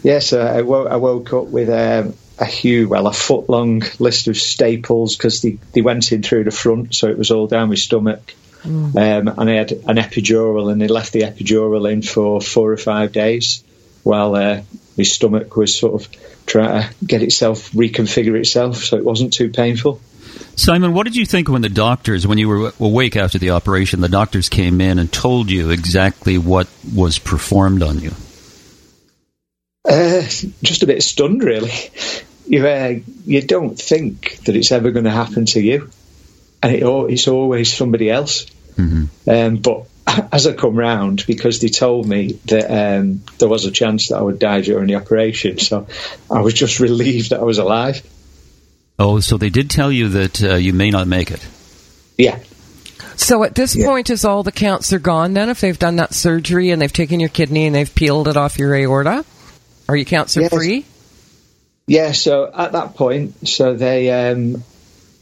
Yes, 0.03 0.33
uh, 0.33 0.41
I, 0.41 0.63
wo- 0.63 0.87
I 0.87 0.97
woke 0.97 1.33
up 1.33 1.47
with 1.47 1.69
um, 1.69 2.15
a 2.39 2.45
huge, 2.45 2.89
well, 2.89 3.07
a 3.07 3.13
foot 3.13 3.49
long 3.49 3.83
list 3.99 4.29
of 4.29 4.37
staples 4.37 5.17
because 5.17 5.43
they, 5.43 5.59
they 5.73 5.83
went 5.83 6.11
in 6.11 6.23
through 6.23 6.45
the 6.45 6.51
front, 6.51 6.95
so 6.95 7.09
it 7.09 7.19
was 7.19 7.31
all 7.31 7.47
down 7.47 7.69
my 7.69 7.75
stomach. 7.75 8.35
Um, 8.97 9.29
and 9.29 9.51
I 9.51 9.53
had 9.55 9.73
an 9.73 9.97
epidural, 9.97 10.71
and 10.71 10.81
they 10.81 10.89
left 10.89 11.13
the 11.13 11.23
epidural 11.23 11.91
in 11.91 12.03
for 12.03 12.41
four 12.43 12.73
or 12.73 12.77
five 12.77 13.13
days 13.13 13.65
while 14.03 14.35
uh, 14.35 14.63
my 14.99 15.05
stomach 15.05 15.57
was 15.57 15.79
sort 15.79 15.95
of 15.95 16.09
trying 16.47 16.83
to 16.83 16.95
get 17.05 17.23
itself, 17.23 17.71
reconfigure 17.73 18.39
itself, 18.39 18.77
so 18.85 18.97
it 18.97 19.05
wasn't 19.05 19.33
too 19.33 19.51
painful. 19.51 20.01
Simon, 20.57 20.93
what 20.93 21.05
did 21.05 21.17
you 21.17 21.25
think 21.25 21.49
when 21.49 21.63
the 21.63 21.69
doctors, 21.69 22.27
when 22.27 22.39
you 22.39 22.49
were 22.49 22.73
awake 22.79 23.17
after 23.17 23.39
the 23.39 23.51
operation, 23.51 24.01
the 24.01 24.09
doctors 24.09 24.49
came 24.49 24.81
in 24.81 24.99
and 24.99 25.11
told 25.13 25.51
you 25.51 25.71
exactly 25.71 26.39
what 26.39 26.69
was 26.95 27.19
performed 27.19 27.83
on 27.83 27.99
you? 28.01 28.13
Uh, 29.89 30.23
just 30.63 30.83
a 30.83 30.87
bit 30.87 31.03
stunned, 31.03 31.43
really. 31.43 31.73
You 32.47 32.67
uh, 32.67 32.95
you 33.25 33.43
don't 33.43 33.79
think 33.79 34.39
that 34.45 34.57
it's 34.57 34.73
ever 34.73 34.91
going 34.91 35.05
to 35.05 35.11
happen 35.11 35.47
to 35.47 35.61
you, 35.61 35.91
and 36.63 36.75
it, 36.75 36.83
it's 36.83 37.29
always 37.29 37.73
somebody 37.73 38.11
else. 38.11 38.47
Um, 39.29 39.57
but 39.57 39.87
as 40.33 40.47
I 40.47 40.53
come 40.53 40.77
round, 40.77 41.25
because 41.27 41.61
they 41.61 41.69
told 41.69 42.07
me 42.07 42.33
that 42.47 42.71
um, 42.71 43.23
there 43.39 43.49
was 43.49 43.65
a 43.65 43.71
chance 43.71 44.09
that 44.09 44.19
I 44.19 44.23
would 44.23 44.39
die 44.39 44.61
during 44.61 44.89
the 44.89 44.97
operation, 44.97 45.59
so 45.59 45.87
I 46.31 46.41
was 46.41 46.55
just 46.55 46.81
relieved 46.81 47.31
that 47.31 47.41
I 47.41 47.45
was 47.45 47.59
alive. 47.59 48.03
Oh, 49.01 49.19
so 49.21 49.39
they 49.39 49.49
did 49.49 49.71
tell 49.71 49.91
you 49.91 50.11
that 50.11 50.43
uh, 50.43 50.55
you 50.57 50.75
may 50.75 50.91
not 50.91 51.09
make 51.09 51.31
it. 51.31 51.41
Yeah, 52.19 52.39
So 53.17 53.45
at 53.45 53.55
this 53.55 53.75
Yeah. 53.75 53.87
point, 53.87 54.11
is 54.11 54.27
all 54.27 54.43
the 54.43 54.53
cancer 54.53 54.99
gone 54.99 55.33
then? 55.33 55.49
If 55.49 55.61
they've 55.61 55.79
done 55.79 55.97
that 55.97 56.13
surgery 56.13 56.71
and 56.71 56.81
they've 56.83 56.93
taken 56.93 57.19
your 57.19 57.31
kidney 57.31 57.65
and 57.67 57.75
they've 57.75 57.95
peeled 57.95 58.29
it 58.29 58.37
off 58.37 58.59
your 58.59 58.75
aorta? 58.75 59.25
Are 59.89 59.97
you 59.97 60.05
cancer 60.05 60.47
free? 60.51 60.85
Yeah, 61.87 62.13
so 62.13 62.51
at 62.55 62.73
that 62.73 62.95
point, 62.95 63.49
so 63.49 63.75
they 63.75 64.11
um, 64.11 64.63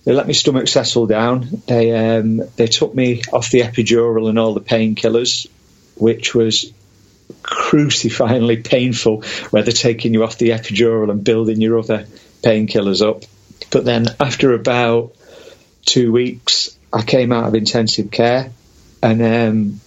they 0.05 0.13
let 0.13 0.27
my 0.27 0.33
stomach 0.33 0.67
settle 0.69 1.07
down. 1.07 1.63
They 1.67 1.93
um, 1.93 2.43
they 2.57 2.67
took 2.67 2.95
me 2.95 3.23
off 3.33 3.51
the 3.51 3.61
epidural 3.61 4.29
and 4.29 4.39
all 4.41 4.55
the 4.55 4.61
painkillers, 4.61 5.47
which 5.95 6.35
was 6.35 6.73
crucifyingly 7.43 8.65
painful. 8.65 9.23
Where 9.51 9.63
they're 9.63 9.73
taking 9.73 10.15
you 10.15 10.25
off 10.25 10.37
the 10.39 10.51
epidural 10.51 11.11
and 11.11 11.23
building 11.23 11.61
your 11.61 11.79
other 11.79 12.07
painkillers 12.43 13.07
up. 13.09 13.23
But 13.71 13.85
then 13.85 14.07
after 14.21 14.55
about 14.55 15.15
two 15.85 16.13
weeks, 16.13 16.77
I 16.93 17.03
came 17.03 17.33
out 17.33 17.47
of 17.47 17.55
intensive 17.55 18.11
care, 18.11 18.51
and 19.03 19.23
um, 19.23 19.81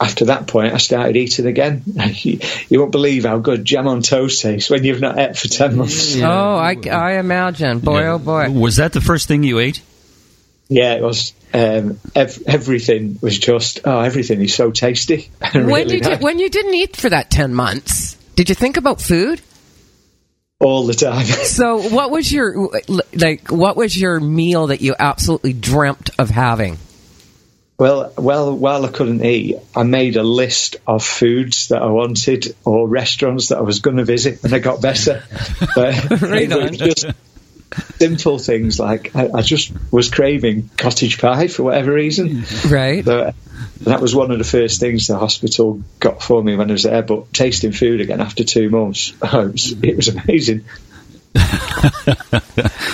after 0.00 0.26
that 0.26 0.46
point, 0.46 0.72
I 0.72 0.78
started 0.78 1.16
eating 1.16 1.46
again. 1.46 1.82
you, 1.86 2.40
you 2.68 2.80
won't 2.80 2.92
believe 2.92 3.24
how 3.24 3.38
good 3.38 3.64
jam 3.64 3.86
on 3.86 4.02
toast 4.02 4.40
tastes 4.42 4.70
when 4.70 4.82
you've 4.82 5.00
not 5.00 5.18
ate 5.18 5.36
for 5.36 5.48
ten 5.48 5.76
months. 5.76 6.16
Oh, 6.16 6.56
I, 6.56 6.76
I 6.90 7.12
imagine. 7.18 7.80
Boy, 7.80 8.06
oh 8.06 8.18
boy. 8.18 8.50
Was 8.50 8.76
that 8.76 8.92
the 8.92 9.00
first 9.00 9.28
thing 9.28 9.44
you 9.44 9.58
ate? 9.58 9.82
Yeah, 10.68 10.94
it 10.94 11.02
was. 11.02 11.34
Um, 11.52 11.98
ev- 12.14 12.42
everything 12.46 13.18
was 13.20 13.38
just. 13.38 13.80
Oh, 13.84 14.00
everything 14.00 14.40
is 14.40 14.54
so 14.54 14.70
tasty. 14.70 15.30
Really 15.54 15.96
you 15.96 16.00
did, 16.00 16.10
nice. 16.10 16.22
when 16.22 16.38
you 16.38 16.48
didn't 16.48 16.74
eat 16.74 16.96
for 16.96 17.10
that 17.10 17.30
ten 17.30 17.54
months, 17.54 18.14
did 18.36 18.48
you 18.48 18.54
think 18.54 18.76
about 18.76 19.00
food? 19.00 19.42
All 20.60 20.86
the 20.86 20.94
time. 20.94 21.26
So, 21.44 21.78
what 21.88 22.10
was 22.10 22.30
your 22.32 22.70
like? 23.14 23.48
What 23.50 23.76
was 23.76 23.98
your 24.00 24.20
meal 24.20 24.68
that 24.68 24.80
you 24.80 24.94
absolutely 24.98 25.52
dreamt 25.52 26.10
of 26.18 26.30
having? 26.30 26.78
well, 27.78 28.12
well, 28.18 28.54
while 28.54 28.84
I 28.84 28.88
couldn't 28.90 29.24
eat, 29.24 29.56
I 29.74 29.84
made 29.84 30.16
a 30.16 30.22
list 30.22 30.76
of 30.86 31.02
foods 31.02 31.68
that 31.68 31.80
I 31.80 31.86
wanted 31.86 32.54
or 32.64 32.86
restaurants 32.86 33.48
that 33.48 33.56
I 33.58 33.62
was 33.62 33.80
going 33.80 33.96
to 33.96 34.04
visit, 34.04 34.44
and 34.44 34.52
I 34.54 34.58
got 34.58 34.82
better. 34.82 35.22
But 35.74 36.20
Right 36.22 36.50
it 36.50 36.56
was 36.70 36.80
on. 36.80 36.88
just 36.88 37.06
simple 37.98 38.38
things 38.38 38.78
like 38.78 39.14
I, 39.16 39.30
I 39.32 39.42
just 39.42 39.72
was 39.90 40.10
craving 40.10 40.68
cottage 40.76 41.18
pie 41.20 41.48
for 41.48 41.62
whatever 41.62 41.92
reason. 41.92 42.44
Right. 42.68 43.04
So, 43.82 43.90
that 43.90 44.00
was 44.00 44.14
one 44.14 44.30
of 44.30 44.38
the 44.38 44.44
first 44.44 44.78
things 44.78 45.06
the 45.06 45.18
hospital 45.18 45.82
got 46.00 46.22
for 46.22 46.42
me 46.42 46.54
when 46.54 46.70
I 46.70 46.72
was 46.74 46.82
there. 46.82 47.02
But 47.02 47.32
tasting 47.32 47.72
food 47.72 48.00
again 48.00 48.20
after 48.20 48.44
two 48.44 48.68
months, 48.68 49.14
oh, 49.22 49.40
it, 49.46 49.52
was, 49.52 49.72
it 49.82 49.96
was 49.96 50.08
amazing. 50.08 50.64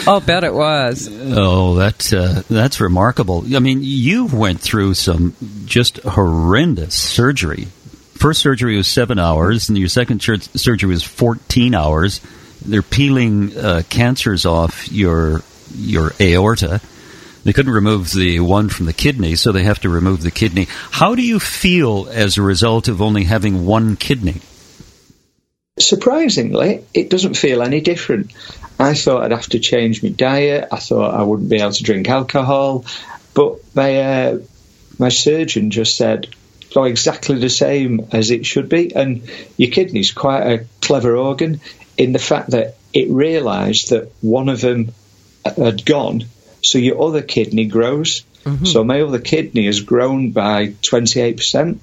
I'll 0.06 0.20
bet 0.26 0.44
it 0.44 0.54
was. 0.54 1.08
Oh, 1.10 1.76
that 1.76 2.12
uh, 2.12 2.42
that's 2.48 2.80
remarkable. 2.80 3.44
I 3.54 3.58
mean, 3.58 3.80
you 3.82 4.26
went 4.26 4.60
through 4.60 4.94
some 4.94 5.34
just 5.64 5.98
horrendous 5.98 6.94
surgery. 6.94 7.66
First 8.14 8.40
surgery 8.40 8.76
was 8.76 8.86
seven 8.86 9.18
hours, 9.18 9.68
and 9.68 9.76
your 9.78 9.88
second 9.88 10.22
sur- 10.22 10.38
surgery 10.38 10.88
was 10.88 11.02
fourteen 11.02 11.74
hours. 11.74 12.20
They're 12.64 12.82
peeling 12.82 13.56
uh, 13.56 13.82
cancers 13.88 14.46
off 14.46 14.90
your 14.92 15.42
your 15.74 16.12
aorta. 16.20 16.80
They 17.46 17.52
couldn't 17.52 17.72
remove 17.72 18.12
the 18.12 18.40
one 18.40 18.68
from 18.68 18.86
the 18.86 18.92
kidney, 18.92 19.36
so 19.36 19.52
they 19.52 19.62
have 19.62 19.80
to 19.80 19.88
remove 19.88 20.22
the 20.22 20.30
kidney. 20.30 20.66
How 20.90 21.14
do 21.14 21.22
you 21.22 21.38
feel 21.38 22.08
as 22.10 22.36
a 22.36 22.42
result 22.42 22.88
of 22.88 23.00
only 23.00 23.24
having 23.24 23.64
one 23.64 23.96
kidney? 23.96 24.40
surprisingly, 25.78 26.84
it 26.94 27.10
doesn't 27.10 27.36
feel 27.36 27.62
any 27.62 27.80
different. 27.80 28.32
I 28.78 28.94
thought 28.94 29.24
I'd 29.24 29.32
have 29.32 29.48
to 29.48 29.58
change 29.58 30.02
my 30.02 30.08
diet. 30.08 30.68
I 30.72 30.78
thought 30.78 31.14
I 31.14 31.22
wouldn't 31.22 31.50
be 31.50 31.60
able 31.60 31.72
to 31.72 31.82
drink 31.82 32.08
alcohol, 32.08 32.84
but 33.34 33.58
my 33.74 34.00
uh, 34.00 34.38
my 34.98 35.08
surgeon 35.08 35.70
just 35.70 35.96
said, 35.96 36.28
"Oh, 36.74 36.84
exactly 36.84 37.38
the 37.38 37.50
same 37.50 38.08
as 38.12 38.30
it 38.30 38.46
should 38.46 38.68
be." 38.68 38.94
And 38.94 39.22
your 39.56 39.70
kidney's 39.70 40.12
quite 40.12 40.46
a 40.46 40.66
clever 40.80 41.16
organ 41.16 41.60
in 41.96 42.12
the 42.12 42.18
fact 42.18 42.50
that 42.50 42.76
it 42.92 43.10
realised 43.10 43.90
that 43.90 44.10
one 44.20 44.48
of 44.48 44.60
them 44.60 44.92
had 45.44 45.84
gone, 45.84 46.24
so 46.66 46.78
your 46.78 47.00
other 47.02 47.22
kidney 47.22 47.66
grows. 47.66 48.22
So 48.64 48.84
my 48.84 49.00
other 49.00 49.18
kidney 49.18 49.66
has 49.66 49.80
grown 49.80 50.30
by 50.30 50.74
twenty 50.82 51.20
eight 51.20 51.36
percent. 51.38 51.80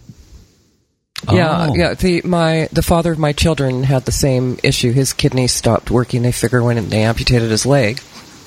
Yeah, 1.32 1.68
Oh. 1.70 1.76
yeah. 1.76 1.94
The 1.94 2.22
my 2.24 2.68
the 2.72 2.82
father 2.82 3.12
of 3.12 3.20
my 3.20 3.34
children 3.34 3.84
had 3.84 4.06
the 4.06 4.12
same 4.12 4.58
issue. 4.64 4.92
His 4.92 5.14
kidney 5.14 5.48
stopped 5.48 5.92
working. 5.92 6.22
They 6.22 6.32
figure 6.32 6.64
when 6.64 6.90
they 6.90 7.04
amputated 7.04 7.50
his 7.52 7.66
leg, 7.66 8.02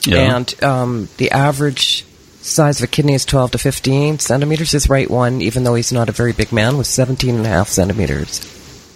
Yeah. 0.05 0.37
and 0.37 0.62
um, 0.64 1.09
the 1.19 1.31
average 1.31 2.05
size 2.43 2.78
of 2.81 2.85
a 2.85 2.87
kidney 2.87 3.14
is 3.14 3.25
12 3.25 3.52
to 3.52 3.59
15 3.59 4.19
centimeters. 4.19 4.73
His 4.73 4.88
right 4.88 5.11
one, 5.11 5.40
even 5.43 5.64
though 5.64 5.75
he's 5.75 5.93
not 5.93 6.09
a 6.09 6.12
very 6.12 6.33
big 6.33 6.52
man, 6.52 6.76
was 6.78 6.88
17 6.88 7.35
and 7.35 7.45
a 7.47 7.49
half 7.49 7.69
centimeters. 7.69 8.40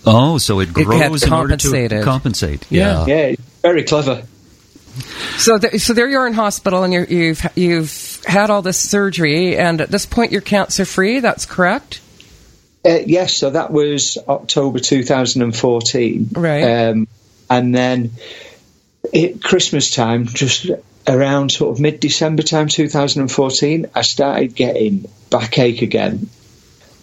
Oh, 0.06 0.38
so 0.38 0.61
it 0.61 0.70
It 0.70 0.85
grows 0.87 1.23
had 1.23 1.28
in 1.28 1.32
order 1.35 1.56
to 1.56 1.68
compensated. 1.68 2.04
compensate. 2.04 2.66
Yeah. 2.70 3.04
Yeah. 3.06 3.26
Yeah, 3.28 3.37
very 3.62 3.82
clever. 3.82 4.23
So, 5.38 5.59
th- 5.59 5.80
so 5.80 5.92
there 5.94 6.09
you 6.09 6.18
are 6.18 6.26
in 6.26 6.32
hospital, 6.32 6.82
and 6.82 6.92
you're, 6.92 7.04
you've 7.04 7.47
you've 7.56 8.20
had 8.25 8.50
all 8.50 8.62
this 8.62 8.78
surgery, 8.78 9.56
and 9.56 9.80
at 9.80 9.90
this 9.90 10.06
point 10.06 10.32
you're 10.32 10.40
cancer 10.40 10.85
free. 10.85 11.20
That's 11.20 11.47
correct. 11.47 12.00
Uh, 12.85 12.99
yes, 13.06 13.35
so 13.35 13.50
that 13.50 13.70
was 13.70 14.16
October 14.28 14.78
2014. 14.78 16.28
Right. 16.32 16.62
Um, 16.62 17.09
and 17.49 17.75
then 17.75 18.12
at 19.12 19.42
Christmas 19.42 19.90
time, 19.90 20.26
just 20.26 20.70
around 21.06 21.52
sort 21.52 21.76
of 21.76 21.80
mid 21.80 22.00
December 22.00 22.42
time 22.42 22.68
2014, 22.68 23.87
I 23.94 24.02
started 24.02 24.54
getting 24.54 25.06
backache 25.30 25.82
again. 25.82 26.28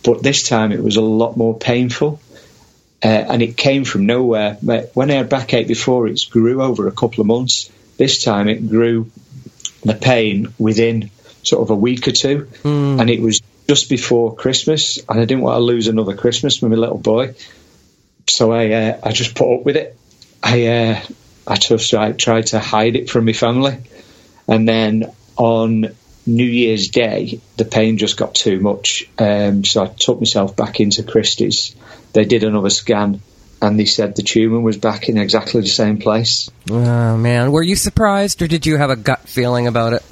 But 0.03 0.24
this 0.24 0.48
time 0.48 0.72
it 0.72 0.82
was 0.82 0.96
a 0.96 1.01
lot 1.01 1.38
more 1.38 1.58
painful. 1.58 2.20
Uh, 3.03 3.08
and 3.08 3.44
it 3.44 3.56
came 3.56 3.84
from 3.84 4.08
nowhere. 4.08 4.56
When 4.56 5.12
I 5.12 5.15
had 5.15 5.29
backache 5.29 5.67
before, 5.67 6.08
it 6.08 6.20
grew 6.32 6.63
over 6.63 6.88
a 6.88 6.91
couple 6.91 7.22
of 7.22 7.27
months. 7.27 7.72
This 7.98 8.24
time 8.24 8.48
it 8.48 8.70
grew 8.70 9.10
the 9.84 9.94
pain 9.96 10.54
within 10.58 11.10
sort 11.44 11.63
of 11.63 11.70
a 11.72 11.75
week 11.75 12.08
or 12.08 12.12
two. 12.12 12.48
And 13.00 13.10
it 13.10 13.22
was 13.22 13.42
just 13.68 13.89
before 13.89 14.36
Christmas, 14.36 14.98
and 15.10 15.20
I 15.20 15.25
didn't 15.25 15.42
want 15.42 15.58
to 15.58 15.63
lose 15.63 15.88
another 15.88 16.16
Christmas 16.16 16.62
with 16.62 16.72
my 16.72 16.77
little 16.77 16.98
boy. 16.98 17.36
So 18.27 18.51
I 18.51 18.72
uh, 18.72 19.00
I 19.04 19.12
just 19.12 19.36
put 19.36 19.54
up 19.54 19.63
with 19.63 19.77
it. 19.77 19.98
I 20.44 20.68
uh, 20.68 21.01
I 21.48 21.56
just 21.56 21.94
I 21.94 22.12
tried 22.12 22.48
to 22.48 22.60
hide 22.60 22.96
it 22.96 23.10
from 23.10 23.25
my 23.25 23.34
family, 23.34 23.77
and 24.48 24.68
then 24.68 25.12
on 25.36 25.96
New 26.25 26.46
Year's 26.46 26.89
Day, 26.89 27.39
the 27.56 27.66
pain 27.66 27.98
just 27.98 28.18
got 28.18 28.36
too 28.36 28.60
much. 28.60 29.10
Um, 29.18 29.63
so 29.63 29.84
I 29.84 29.88
took 29.88 30.20
myself 30.20 30.56
back 30.56 30.80
into 30.80 31.04
Christie's. 31.04 31.75
They 32.13 32.25
did 32.25 32.44
another 32.44 32.70
scan, 32.70 33.22
and 33.61 33.79
they 33.79 33.85
said 33.85 34.15
the 34.15 34.23
tumour 34.23 34.59
was 34.59 34.77
back 34.77 35.09
in 35.09 35.17
exactly 35.17 35.61
the 35.61 35.67
same 35.67 35.97
place. 35.97 36.49
Oh 36.69 37.17
man, 37.17 37.51
were 37.51 37.63
you 37.63 37.75
surprised, 37.75 38.41
or 38.41 38.47
did 38.47 38.65
you 38.65 38.77
have 38.77 38.89
a 38.89 38.95
gut 38.95 39.27
feeling 39.27 39.67
about 39.67 39.93
it? 39.93 40.03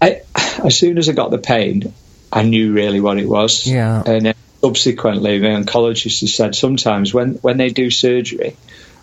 I, 0.00 0.22
as 0.64 0.76
soon 0.76 0.98
as 0.98 1.08
I 1.08 1.12
got 1.12 1.30
the 1.30 1.38
pain, 1.38 1.92
I 2.32 2.42
knew 2.42 2.72
really 2.72 3.00
what 3.00 3.18
it 3.18 3.28
was. 3.28 3.66
Yeah. 3.66 4.02
And 4.04 4.26
then 4.26 4.34
subsequently, 4.60 5.38
the 5.38 5.46
oncologist 5.48 6.20
has 6.20 6.34
said 6.34 6.54
sometimes 6.54 7.14
when, 7.14 7.34
when 7.36 7.56
they 7.56 7.68
do 7.68 7.90
surgery, 7.90 8.56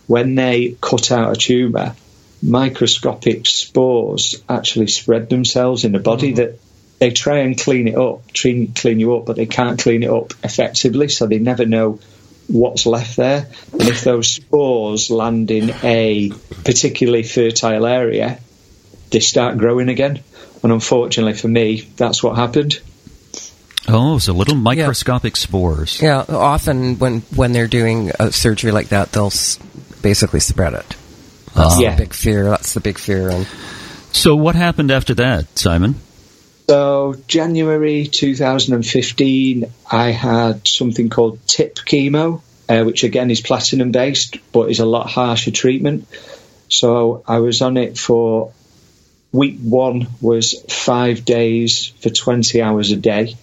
when 0.08 0.36
they 0.36 0.76
cut 0.82 1.12
out 1.12 1.32
a 1.32 1.36
tumour, 1.36 1.96
microscopic 2.44 3.46
spores 3.46 4.44
actually 4.50 4.88
spread 4.88 5.30
themselves 5.30 5.86
in 5.86 5.92
the 5.92 6.00
body 6.00 6.34
mm-hmm. 6.34 6.38
that 6.38 6.60
they 7.00 7.12
try 7.12 7.40
and 7.40 7.60
clean 7.60 7.88
it 7.88 7.96
up, 7.96 8.22
clean, 8.34 8.74
clean 8.74 9.00
you 9.00 9.16
up, 9.16 9.26
but 9.26 9.36
they 9.36 9.46
can't 9.46 9.80
clean 9.80 10.04
it 10.04 10.10
up 10.10 10.34
effectively, 10.44 11.08
so 11.08 11.26
they 11.26 11.40
never 11.40 11.66
know 11.66 12.00
what's 12.52 12.86
left 12.86 13.18
there. 13.18 13.48
And 13.74 13.82
if 13.84 14.04
those 14.04 14.34
spores 14.34 15.10
land 15.10 15.52
in 15.52 15.72
a 15.84 16.32
particularly 16.64 17.24
fertile 17.24 17.86
area, 17.86 18.40
they 19.10 19.20
start 19.20 19.58
growing 19.58 19.90
again. 19.90 20.22
And 20.64 20.72
unfortunately 20.72 21.34
for 21.34 21.48
me, 21.48 21.82
that's 21.98 22.22
what 22.24 22.36
happened. 22.36 22.80
Oh, 23.88 24.20
so 24.20 24.34
little 24.34 24.56
microscopic 24.56 25.36
spores. 25.36 26.00
Yeah, 26.02 26.24
often 26.30 27.00
when 27.00 27.22
when 27.36 27.52
they're 27.52 27.68
doing 27.68 28.12
a 28.20 28.32
surgery 28.32 28.72
like 28.72 28.90
that, 28.90 29.12
they'll 29.12 29.28
s- 29.28 29.58
basically 30.02 30.40
spread 30.40 30.74
it. 30.74 30.96
That's 31.56 31.80
Yeah. 31.80 31.96
the 31.96 32.04
big 32.04 32.14
fear. 32.14 32.46
That's 32.46 32.74
the 32.74 32.80
big 32.80 32.98
fear. 33.00 33.30
And 33.30 33.48
So 34.14 34.36
what 34.36 34.56
happened 34.56 34.92
after 34.92 35.14
that, 35.16 35.58
Simon? 35.58 35.96
So, 36.70 37.16
January 37.28 38.06
2015, 38.08 39.66
I 39.90 40.12
had 40.12 40.68
something 40.68 41.10
called 41.10 41.40
TIP 41.48 41.80
chemo, 41.80 42.42
uh, 42.72 42.84
which 42.86 43.04
again 43.04 43.30
is 43.30 43.42
platinum 43.42 43.92
based, 43.92 44.38
but 44.54 44.72
is 44.72 44.80
a 44.80 44.86
lot 44.86 45.10
harsher 45.10 45.52
treatment. 45.52 46.08
So, 46.70 47.22
I 47.28 47.40
was 47.40 47.62
on 47.62 47.76
it 47.76 47.98
for 47.98 48.54
week 49.34 49.60
one 49.60 50.08
was 50.22 50.62
five 50.70 51.26
days 51.26 51.88
for 52.00 52.10
20 52.10 52.62
hours 52.62 52.92
a 52.92 52.96
day. 52.96 53.36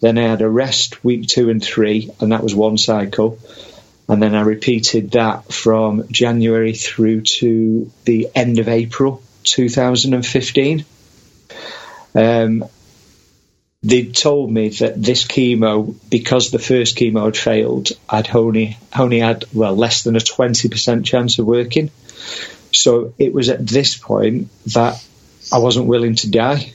Then 0.00 0.18
I 0.18 0.28
had 0.28 0.40
a 0.40 0.48
rest 0.48 1.02
week 1.02 1.26
two 1.26 1.50
and 1.50 1.62
three, 1.62 2.10
and 2.20 2.30
that 2.30 2.44
was 2.44 2.54
one 2.54 2.78
cycle. 2.78 3.40
And 4.08 4.22
then 4.22 4.36
I 4.36 4.42
repeated 4.42 5.12
that 5.12 5.52
from 5.52 6.06
January 6.08 6.72
through 6.74 7.22
to 7.38 7.90
the 8.04 8.28
end 8.36 8.60
of 8.60 8.68
April 8.68 9.20
2015. 9.42 10.84
Um, 12.14 12.64
they 13.82 14.06
told 14.06 14.50
me 14.50 14.68
that 14.68 15.02
this 15.02 15.24
chemo, 15.24 15.94
because 16.10 16.50
the 16.50 16.58
first 16.58 16.98
chemo 16.98 17.24
had 17.24 17.36
failed, 17.36 17.88
I'd 18.08 18.34
only 18.34 18.76
only 18.96 19.20
had 19.20 19.44
well 19.54 19.74
less 19.74 20.02
than 20.02 20.16
a 20.16 20.20
twenty 20.20 20.68
percent 20.68 21.06
chance 21.06 21.38
of 21.38 21.46
working. 21.46 21.90
So 22.72 23.14
it 23.18 23.32
was 23.32 23.48
at 23.48 23.66
this 23.66 23.96
point 23.96 24.48
that 24.74 25.02
I 25.52 25.58
wasn't 25.58 25.86
willing 25.86 26.14
to 26.16 26.30
die. 26.30 26.72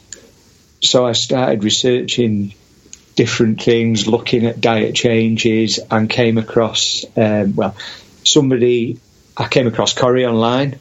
So 0.82 1.06
I 1.06 1.14
started 1.14 1.64
researching 1.64 2.54
different 3.16 3.62
things, 3.62 4.08
looking 4.08 4.46
at 4.46 4.60
diet 4.60 4.96
changes, 4.96 5.80
and 5.92 6.10
came 6.10 6.38
across 6.38 7.06
um, 7.16 7.56
well 7.56 7.76
somebody. 8.24 9.00
I 9.38 9.48
came 9.48 9.68
across 9.68 9.94
Corrie 9.94 10.26
online, 10.26 10.80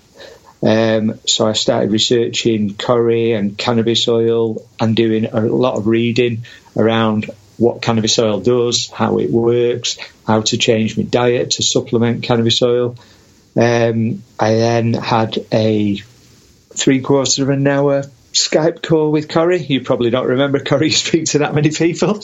um, 0.64 1.20
so 1.26 1.46
I 1.46 1.52
started 1.52 1.92
researching 1.92 2.74
Corrie 2.74 3.32
and 3.32 3.56
cannabis 3.56 4.08
oil 4.08 4.66
and 4.80 4.96
doing 4.96 5.26
a 5.26 5.40
lot 5.40 5.76
of 5.76 5.86
reading 5.86 6.46
around 6.74 7.30
what 7.58 7.82
cannabis 7.82 8.18
oil 8.18 8.40
does, 8.40 8.88
how 8.88 9.18
it 9.18 9.30
works, 9.30 9.98
how 10.26 10.40
to 10.40 10.56
change 10.56 10.96
my 10.96 11.02
diet 11.02 11.50
to 11.52 11.62
supplement 11.62 12.22
cannabis 12.22 12.62
oil. 12.62 12.96
Um, 13.56 14.22
I 14.40 14.54
then 14.54 14.94
had 14.94 15.36
a 15.52 15.96
three 16.70 17.00
quarters 17.02 17.38
of 17.38 17.50
an 17.50 17.66
hour 17.66 18.04
Skype 18.32 18.82
call 18.82 19.12
with 19.12 19.28
Corrie. 19.28 19.62
You 19.62 19.82
probably 19.82 20.10
don't 20.10 20.26
remember 20.26 20.58
Corrie 20.60 20.90
speak 20.92 21.26
to 21.26 21.38
that 21.40 21.54
many 21.54 21.70
people. 21.70 22.20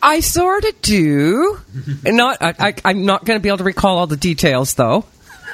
I 0.00 0.20
sort 0.20 0.64
of 0.64 0.80
do. 0.82 1.60
not. 2.04 2.38
I, 2.40 2.54
I, 2.58 2.74
I'm 2.84 3.04
not 3.04 3.24
going 3.24 3.38
to 3.38 3.42
be 3.42 3.48
able 3.48 3.58
to 3.58 3.64
recall 3.64 3.98
all 3.98 4.06
the 4.06 4.16
details, 4.16 4.74
though. 4.74 5.04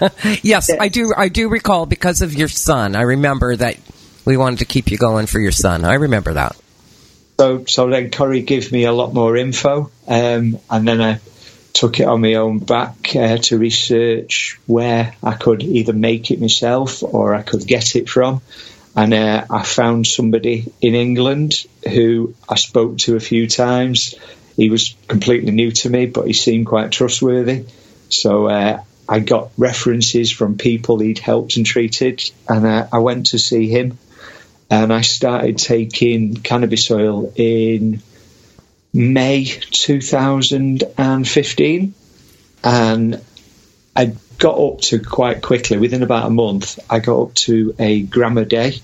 yes, 0.43 0.71
I 0.71 0.89
do. 0.89 1.13
I 1.17 1.29
do 1.29 1.49
recall 1.49 1.87
because 1.87 2.23
of 2.23 2.35
your 2.35 2.49
son. 2.49 2.97
I 2.97 3.03
remember 3.03 3.57
that 3.57 3.77
we 4.25 4.37
wanted 4.37 4.61
to 4.61 4.65
keep 4.65 4.91
you 4.91 4.99
going 4.99 5.27
for 5.27 5.41
your 5.41 5.53
son. 5.53 5.85
I 5.85 5.95
remember 5.95 6.35
that. 6.35 6.57
So, 7.39 7.65
so 7.67 7.91
then 7.91 8.11
Corrie 8.11 8.43
gave 8.43 8.73
me 8.73 8.85
a 8.85 8.93
lot 8.93 9.13
more 9.13 9.37
info, 9.37 9.91
um, 10.09 10.59
and 10.71 10.89
then 10.89 11.03
I 11.03 11.21
took 11.77 12.01
it 12.01 12.07
on 12.07 12.23
my 12.23 12.35
own 12.35 12.59
back 12.59 13.15
uh, 13.15 13.37
to 13.37 13.59
research 13.59 14.59
where 14.67 15.15
I 15.23 15.35
could 15.35 15.63
either 15.63 15.93
make 15.93 16.31
it 16.31 16.41
myself 16.41 17.03
or 17.03 17.35
I 17.35 17.43
could 17.43 17.67
get 17.67 17.97
it 17.97 18.09
from. 18.09 18.41
And 18.97 19.13
uh, 19.13 19.45
I 19.51 19.63
found 19.63 20.07
somebody 20.07 20.73
in 20.81 20.95
England 20.95 21.67
who 21.87 22.35
I 22.49 22.55
spoke 22.55 22.97
to 22.99 23.17
a 23.17 23.21
few 23.21 23.47
times. 23.47 24.15
He 24.57 24.71
was 24.71 24.97
completely 25.07 25.51
new 25.51 25.71
to 25.71 25.91
me, 25.91 26.07
but 26.07 26.27
he 26.27 26.33
seemed 26.33 26.65
quite 26.65 26.93
trustworthy. 26.93 27.67
So 28.09 28.47
uh, 28.47 28.83
I 29.09 29.21
got 29.21 29.51
references 29.57 30.33
from 30.33 30.59
people 30.59 30.99
he'd 30.99 31.19
helped 31.19 31.57
and 31.57 31.65
treated, 31.65 32.31
and 32.49 32.67
uh, 32.67 32.89
I 32.93 32.99
went 32.99 33.27
to 33.27 33.39
see 33.39 33.69
him 33.69 33.99
and 34.71 34.93
I 34.93 35.01
started 35.03 35.59
taking 35.59 36.35
cannabis 36.35 36.91
oil 36.91 37.33
in 37.37 38.03
May 38.93 39.45
2015, 39.45 41.95
and 42.65 43.23
I 43.95 44.13
got 44.39 44.59
up 44.59 44.81
to 44.83 44.99
quite 44.99 45.41
quickly. 45.43 45.79
Within 45.79 46.03
about 46.03 46.27
a 46.27 46.31
month, 46.31 46.81
I 46.91 46.99
got 46.99 47.23
up 47.23 47.35
to 47.35 47.77
a 47.79 48.03
gram 48.03 48.37
a 48.39 48.45
day, 48.45 48.81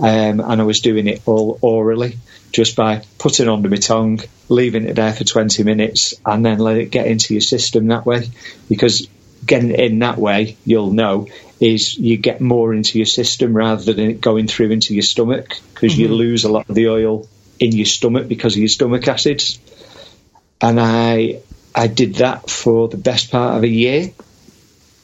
um, 0.00 0.40
and 0.40 0.60
I 0.60 0.64
was 0.64 0.80
doing 0.80 1.06
it 1.06 1.22
all 1.26 1.60
orally, 1.60 2.16
just 2.50 2.74
by 2.74 3.04
putting 3.18 3.46
it 3.46 3.52
under 3.52 3.68
my 3.68 3.76
tongue, 3.76 4.18
leaving 4.48 4.86
it 4.86 4.96
there 4.96 5.12
for 5.12 5.22
20 5.22 5.62
minutes, 5.62 6.14
and 6.26 6.44
then 6.44 6.58
let 6.58 6.78
it 6.78 6.90
get 6.90 7.06
into 7.06 7.34
your 7.34 7.40
system 7.40 7.86
that 7.88 8.04
way. 8.04 8.28
Because 8.68 9.06
getting 9.44 9.70
it 9.70 9.80
in 9.80 9.98
that 10.00 10.18
way, 10.18 10.56
you'll 10.64 10.92
know, 10.92 11.28
is 11.60 11.96
you 11.96 12.16
get 12.16 12.40
more 12.40 12.72
into 12.74 12.98
your 12.98 13.06
system 13.06 13.54
rather 13.56 13.92
than 13.92 14.10
it 14.10 14.20
going 14.20 14.46
through 14.46 14.70
into 14.70 14.94
your 14.94 15.02
stomach, 15.02 15.58
because 15.74 15.96
you 15.98 16.08
lose 16.08 16.44
a 16.44 16.52
lot 16.52 16.68
of 16.68 16.74
the 16.74 16.88
oil 16.88 17.28
in 17.58 17.72
your 17.72 17.86
stomach 17.86 18.28
because 18.28 18.54
of 18.54 18.60
your 18.60 18.68
stomach 18.68 19.06
acids. 19.06 19.58
And 20.60 20.80
I 20.80 21.40
I 21.74 21.86
did 21.86 22.16
that 22.16 22.50
for 22.50 22.88
the 22.88 22.96
best 22.96 23.30
part 23.30 23.56
of 23.56 23.62
a 23.62 23.68
year. 23.68 24.12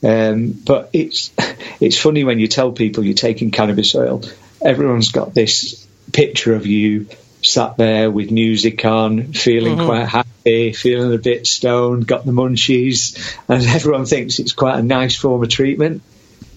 Um, 0.03 0.53
but 0.53 0.91
it's 0.93 1.33
it's 1.81 1.99
funny 1.99 2.25
when 2.25 2.39
you 2.39 2.49
tell 2.49 2.73
people 2.73 3.05
you're 3.05 3.15
taking 3.15 3.51
cannabis 3.51 3.95
oil. 3.95 4.23
Everyone's 4.65 5.13
got 5.13 5.35
this 5.35 5.87
picture 6.13 6.55
of 6.55 6.67
you 6.67 7.07
sat 7.47 7.77
there 7.77 8.11
with 8.11 8.31
music 8.31 8.85
on, 8.85 9.33
feeling 9.33 9.77
Mm-hmm. 9.77 9.87
quite 9.87 10.07
happy, 10.07 10.73
feeling 10.73 11.15
a 11.15 11.19
bit 11.19 11.47
stoned, 11.47 12.07
got 12.07 12.25
the 12.25 12.33
munchies, 12.33 13.37
and 13.49 13.63
everyone 13.67 14.07
thinks 14.07 14.39
it's 14.39 14.53
quite 14.53 14.79
a 14.79 14.83
nice 14.83 15.17
form 15.17 15.43
of 15.43 15.49
treatment. 15.49 16.03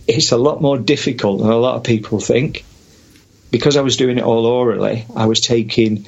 It's 0.08 0.32
a 0.32 0.38
lot 0.38 0.62
more 0.62 0.78
difficult 0.78 1.39
than 1.41 1.49
a 1.49 1.58
lot 1.58 1.75
of 1.75 1.84
people 1.84 2.19
think. 2.19 2.65
Because 3.52 3.78
I 3.78 3.82
was 3.82 3.97
doing 3.97 4.17
it 4.19 4.23
all 4.23 4.45
orally, 4.45 5.06
I 5.15 5.25
was 5.25 5.39
taking 5.39 6.06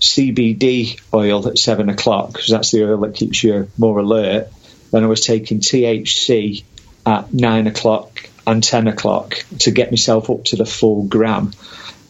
CBD 0.00 0.98
oil 1.12 1.46
at 1.48 1.58
seven 1.58 1.88
o'clock 1.88 2.32
because 2.32 2.48
that's 2.48 2.70
the 2.70 2.84
oil 2.84 2.98
that 2.98 3.14
keeps 3.14 3.42
you 3.44 3.68
more 3.76 3.98
alert. 3.98 4.48
Then 4.90 5.04
I 5.04 5.06
was 5.06 5.20
taking 5.20 5.60
THC 5.60 6.64
at 7.04 7.32
nine 7.34 7.66
o'clock 7.66 8.28
and 8.46 8.62
ten 8.62 8.86
o'clock 8.88 9.44
to 9.60 9.70
get 9.70 9.90
myself 9.90 10.30
up 10.30 10.44
to 10.44 10.56
the 10.56 10.64
full 10.64 11.04
gram. 11.04 11.52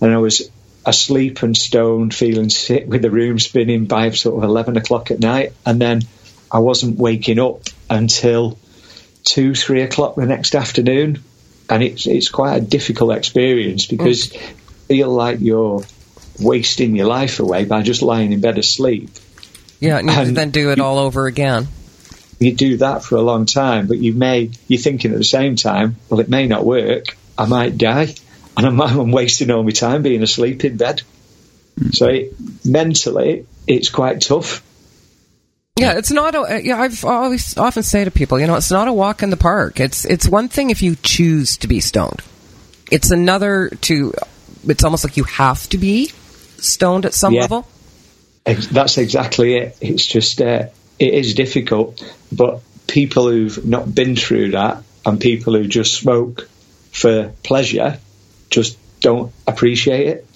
And 0.01 0.13
I 0.13 0.19
was 0.19 0.49
asleep 0.89 1.43
and 1.43 1.57
stoned, 1.57 2.15
feeling 2.15 2.51
sick 2.51 2.87
with 2.87 3.03
the 3.03 3.11
room 3.11 3.39
spinning 3.39 3.85
by 3.85 4.11
sort 4.11 4.43
of 4.43 4.49
eleven 4.49 4.77
o'clock 4.77 5.11
at 5.11 5.21
night. 5.21 5.53
And 5.65 5.81
then 5.81 6.03
I 6.51 6.61
wasn't 6.61 6.99
waking 6.99 7.39
up 7.39 7.63
until 7.91 8.59
two, 9.25 9.55
three 9.55 9.83
o'clock 9.83 10.17
the 10.17 10.27
next 10.27 10.55
afternoon. 10.55 11.23
And 11.69 11.83
it's 11.83 12.07
it's 12.07 12.31
quite 12.31 12.57
a 12.57 12.61
difficult 12.61 13.17
experience 13.17 13.87
because 13.87 14.29
mm. 14.29 14.35
you 14.35 14.55
feel 14.89 15.11
like 15.11 15.41
you're 15.41 15.83
wasting 16.41 16.97
your 16.97 17.07
life 17.07 17.41
away 17.41 17.65
by 17.65 17.83
just 17.83 18.01
lying 18.01 18.33
in 18.33 18.41
bed 18.41 18.59
asleep. 18.59 19.11
Yeah, 19.81 19.99
and 19.99 20.09
you 20.09 20.15
And 20.15 20.37
then 20.37 20.51
do 20.51 20.71
it 20.71 20.81
all 20.81 20.99
over 20.99 21.27
again. 21.27 21.69
You 22.41 22.55
do 22.55 22.79
that 22.79 23.03
for 23.03 23.17
a 23.17 23.21
long 23.21 23.47
time, 23.47 23.87
but 23.87 23.99
you 23.99 24.15
may 24.15 24.51
you're 24.67 24.81
thinking 24.81 25.13
at 25.13 25.19
the 25.19 25.25
same 25.25 25.57
time, 25.57 25.97
well, 26.09 26.21
it 26.21 26.29
may 26.29 26.47
not 26.47 26.65
work. 26.65 27.17
I 27.37 27.47
might 27.47 27.77
die, 27.77 28.15
and 28.59 28.67
I'm, 28.67 28.81
I'm 29.01 29.13
wasting 29.13 29.51
all 29.51 29.63
my 29.63 29.71
time 29.71 30.03
being 30.03 30.23
asleep 30.23 30.65
in 30.65 30.77
bed. 30.77 31.03
So 31.93 32.09
it, 32.09 32.35
mentally, 32.65 33.47
it's 33.67 33.89
quite 33.89 34.21
tough. 34.21 34.65
Yeah, 35.79 35.97
it's 35.97 36.11
not. 36.11 36.35
A, 36.35 36.61
yeah, 36.61 36.81
I've 36.81 37.05
always 37.05 37.57
often 37.57 37.85
say 37.85 38.05
to 38.05 38.11
people, 38.11 38.41
you 38.41 38.49
know, 38.49 38.57
it's 38.57 38.73
not 38.73 38.89
a 38.89 38.93
walk 38.93 39.23
in 39.23 39.31
the 39.31 39.37
park. 39.37 39.79
It's 39.79 40.05
it's 40.05 40.29
one 40.29 40.49
thing 40.49 40.71
if 40.71 40.83
you 40.83 40.97
choose 40.97 41.57
to 41.59 41.69
be 41.69 41.79
stoned. 41.79 42.21
It's 42.91 43.13
another 43.13 43.69
to. 43.83 44.13
It's 44.67 44.83
almost 44.83 45.05
like 45.05 45.17
you 45.17 45.23
have 45.23 45.69
to 45.69 45.79
be 45.79 46.11
stoned 46.57 47.07
at 47.07 47.15
some 47.15 47.33
Yeah. 47.33 47.43
level. 47.43 47.69
That's 48.45 48.99
exactly 48.99 49.55
it. 49.55 49.77
It's 49.81 50.05
just 50.05 50.41
uh, 50.41 50.67
it 50.99 51.15
is 51.15 51.35
difficult, 51.35 52.03
but 52.33 52.61
people 52.89 53.29
who've 53.31 53.65
not 53.65 53.95
been 53.95 54.17
through 54.17 54.51
that 54.53 54.83
and 55.07 55.21
people 55.21 55.55
who 55.55 55.69
just 55.69 55.95
smoke 55.95 56.49
for 56.91 57.33
pleasure 57.45 58.01
just 58.51 58.79
don't 59.01 59.33
appreciate 59.47 60.09
it. 60.09 60.27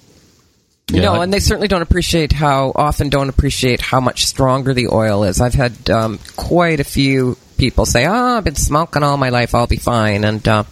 Yeah, 0.88 1.03
no, 1.03 1.22
and 1.22 1.33
they 1.33 1.38
certainly 1.40 1.68
don't 1.68 1.83
appreciate 1.83 2.33
how 2.33 2.72
often 2.75 3.09
don't 3.09 3.29
appreciate 3.29 3.81
how 3.81 4.01
much 4.01 4.27
stronger 4.27 4.75
the 4.75 4.88
oil 4.88 5.25
is. 5.25 5.40
I've 5.40 5.55
had 5.55 5.88
um, 5.88 6.18
quite 6.37 6.81
a 6.81 6.85
few 6.85 7.38
people 7.57 7.87
say, 7.87 8.07
"Oh, 8.07 8.37
I've 8.37 8.44
been 8.44 8.57
smoking 8.57 9.03
all 9.03 9.16
my 9.16 9.31
life. 9.31 9.55
I'll 9.55 9.66
be 9.66 9.77
fine," 9.77 10.25
and 10.25 10.46
uh, 10.46 10.64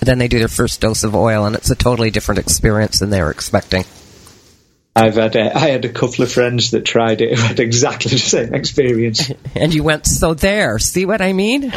then 0.00 0.18
they 0.18 0.28
do 0.28 0.38
their 0.38 0.48
first 0.48 0.80
dose 0.80 1.04
of 1.04 1.14
oil, 1.14 1.44
and 1.44 1.54
it's 1.54 1.70
a 1.70 1.74
totally 1.74 2.10
different 2.10 2.38
experience 2.38 3.00
than 3.00 3.10
they 3.10 3.20
were 3.20 3.30
expecting. 3.30 3.84
I've 4.96 5.16
had 5.16 5.36
uh, 5.36 5.50
I 5.54 5.68
had 5.68 5.84
a 5.84 5.92
couple 5.92 6.24
of 6.24 6.32
friends 6.32 6.70
that 6.70 6.84
tried 6.84 7.20
it 7.20 7.36
who 7.36 7.42
had 7.42 7.60
exactly 7.60 8.12
the 8.12 8.18
same 8.18 8.54
experience. 8.54 9.30
And 9.54 9.74
you 9.74 9.82
went, 9.82 10.06
"So 10.06 10.34
there, 10.34 10.78
see 10.78 11.04
what 11.04 11.20
I 11.20 11.32
mean?" 11.32 11.72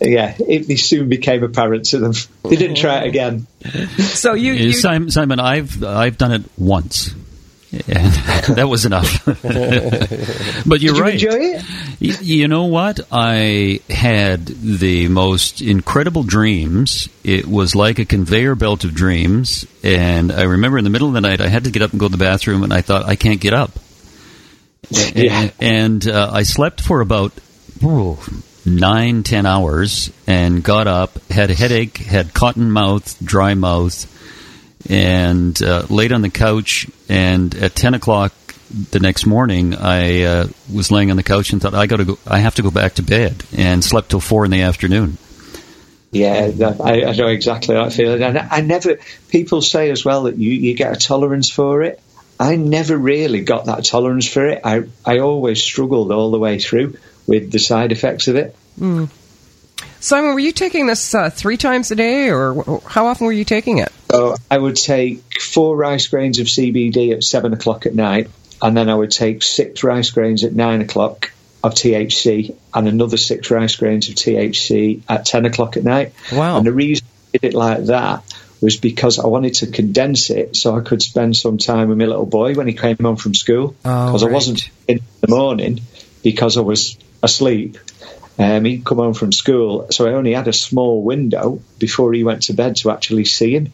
Yeah, 0.00 0.34
it, 0.38 0.70
it 0.70 0.78
soon 0.78 1.08
became 1.08 1.42
apparent 1.42 1.86
to 1.86 1.98
them. 1.98 2.12
They 2.44 2.56
didn't 2.56 2.76
try 2.76 3.00
it 3.00 3.08
again. 3.08 3.46
So 3.98 4.34
you, 4.34 4.52
you 4.52 4.72
Simon, 4.72 5.10
Simon, 5.10 5.38
I've 5.40 5.82
I've 5.84 6.16
done 6.18 6.32
it 6.32 6.42
once, 6.56 7.12
and 7.72 8.12
that 8.56 8.66
was 8.68 8.84
enough. 8.86 9.24
but 10.66 10.80
you're 10.80 10.94
Did 10.94 10.96
you 10.96 11.02
right. 11.02 11.14
enjoy 11.14 11.36
it? 11.36 11.64
Y- 12.00 12.16
You 12.22 12.48
know 12.48 12.64
what? 12.64 13.00
I 13.12 13.80
had 13.90 14.46
the 14.46 15.08
most 15.08 15.60
incredible 15.60 16.22
dreams. 16.22 17.08
It 17.24 17.46
was 17.46 17.74
like 17.74 17.98
a 17.98 18.04
conveyor 18.04 18.54
belt 18.54 18.84
of 18.84 18.94
dreams. 18.94 19.66
And 19.82 20.32
I 20.32 20.42
remember 20.44 20.78
in 20.78 20.84
the 20.84 20.90
middle 20.90 21.08
of 21.08 21.14
the 21.14 21.20
night, 21.20 21.40
I 21.40 21.48
had 21.48 21.64
to 21.64 21.70
get 21.70 21.82
up 21.82 21.90
and 21.92 22.00
go 22.00 22.06
to 22.06 22.12
the 22.12 22.18
bathroom, 22.24 22.62
and 22.62 22.72
I 22.72 22.80
thought, 22.80 23.04
I 23.04 23.16
can't 23.16 23.40
get 23.40 23.52
up. 23.52 23.72
Yeah. 25.14 25.50
And 25.60 26.06
uh, 26.08 26.30
I 26.32 26.44
slept 26.44 26.80
for 26.80 27.00
about 27.00 27.32
oh, 27.82 28.18
nine, 28.68 29.22
ten 29.22 29.46
hours 29.46 30.12
and 30.26 30.62
got 30.62 30.86
up, 30.86 31.18
had 31.30 31.50
a 31.50 31.54
headache, 31.54 31.98
had 31.98 32.34
cotton 32.34 32.70
mouth, 32.70 33.18
dry 33.24 33.54
mouth, 33.54 34.06
and 34.90 35.60
uh, 35.62 35.86
laid 35.88 36.12
on 36.12 36.22
the 36.22 36.30
couch. 36.30 36.86
And 37.08 37.54
at 37.54 37.74
10 37.74 37.94
o'clock 37.94 38.32
the 38.90 39.00
next 39.00 39.26
morning, 39.26 39.74
I 39.74 40.22
uh, 40.22 40.48
was 40.72 40.90
laying 40.90 41.10
on 41.10 41.16
the 41.16 41.22
couch 41.22 41.52
and 41.52 41.60
thought, 41.60 41.74
I 41.74 41.86
got 41.86 41.96
to 41.96 42.04
go, 42.04 42.18
I 42.26 42.38
have 42.38 42.56
to 42.56 42.62
go 42.62 42.70
back 42.70 42.94
to 42.94 43.02
bed, 43.02 43.42
and 43.56 43.82
slept 43.82 44.10
till 44.10 44.20
four 44.20 44.44
in 44.44 44.50
the 44.50 44.62
afternoon. 44.62 45.18
Yeah, 46.10 46.50
I, 46.82 47.04
I 47.04 47.12
know 47.12 47.28
exactly 47.28 47.74
that 47.74 47.92
feeling. 47.92 48.22
And 48.22 48.38
I, 48.38 48.48
I 48.50 48.60
never. 48.62 48.98
People 49.28 49.60
say 49.60 49.90
as 49.90 50.04
well 50.04 50.22
that 50.22 50.36
you, 50.38 50.50
you 50.50 50.74
get 50.74 50.96
a 50.96 50.96
tolerance 50.96 51.50
for 51.50 51.82
it. 51.82 52.00
I 52.40 52.56
never 52.56 52.96
really 52.96 53.42
got 53.42 53.66
that 53.66 53.84
tolerance 53.84 54.26
for 54.26 54.46
it. 54.46 54.62
I 54.64 54.84
I 55.04 55.18
always 55.18 55.62
struggled 55.62 56.12
all 56.12 56.30
the 56.30 56.38
way 56.38 56.58
through 56.60 56.96
with 57.28 57.52
the 57.52 57.58
side 57.60 57.92
effects 57.92 58.26
of 58.26 58.34
it. 58.36 58.56
Simon, 60.00 60.32
were 60.34 60.40
you 60.40 60.52
taking 60.52 60.86
this 60.86 61.14
uh, 61.14 61.28
three 61.30 61.56
times 61.56 61.90
a 61.90 61.96
day, 61.96 62.30
or 62.30 62.80
how 62.86 63.06
often 63.06 63.26
were 63.26 63.32
you 63.32 63.44
taking 63.44 63.78
it? 63.78 63.92
So 64.10 64.36
I 64.50 64.56
would 64.58 64.76
take 64.76 65.40
four 65.40 65.76
rice 65.76 66.06
grains 66.06 66.38
of 66.38 66.46
CBD 66.46 67.12
at 67.12 67.22
seven 67.24 67.52
o'clock 67.52 67.86
at 67.86 67.94
night, 67.94 68.30
and 68.62 68.76
then 68.76 68.88
I 68.88 68.94
would 68.94 69.10
take 69.10 69.42
six 69.42 69.82
rice 69.84 70.10
grains 70.10 70.44
at 70.44 70.52
nine 70.52 70.80
o'clock 70.82 71.32
of 71.62 71.74
THC, 71.74 72.54
and 72.72 72.88
another 72.88 73.16
six 73.16 73.50
rice 73.50 73.74
grains 73.76 74.08
of 74.08 74.14
THC 74.14 75.02
at 75.08 75.26
ten 75.26 75.44
o'clock 75.46 75.76
at 75.76 75.84
night. 75.84 76.12
Wow. 76.32 76.58
And 76.58 76.66
the 76.66 76.72
reason 76.72 77.06
I 77.34 77.38
did 77.38 77.44
it 77.50 77.54
like 77.54 77.84
that 77.86 78.22
was 78.60 78.76
because 78.76 79.18
I 79.18 79.26
wanted 79.26 79.54
to 79.54 79.66
condense 79.68 80.30
it 80.30 80.56
so 80.56 80.76
I 80.76 80.80
could 80.80 81.02
spend 81.02 81.36
some 81.36 81.58
time 81.58 81.88
with 81.88 81.98
my 81.98 82.06
little 82.06 82.26
boy 82.26 82.54
when 82.54 82.66
he 82.66 82.72
came 82.72 82.96
home 83.00 83.16
from 83.16 83.34
school. 83.34 83.76
Oh, 83.84 84.06
Because 84.06 84.22
I 84.24 84.30
wasn't 84.30 84.70
in 84.88 85.00
the 85.20 85.28
morning 85.28 85.80
because 86.24 86.56
I 86.56 86.62
was 86.62 86.96
asleep. 87.22 87.78
Um, 88.38 88.64
he'd 88.64 88.84
come 88.84 88.98
home 88.98 89.14
from 89.14 89.32
school, 89.32 89.88
so 89.90 90.06
I 90.06 90.12
only 90.12 90.32
had 90.32 90.46
a 90.46 90.52
small 90.52 91.02
window 91.02 91.60
before 91.78 92.12
he 92.12 92.22
went 92.22 92.42
to 92.44 92.52
bed 92.52 92.76
to 92.76 92.90
actually 92.90 93.24
see 93.24 93.56
him. 93.56 93.72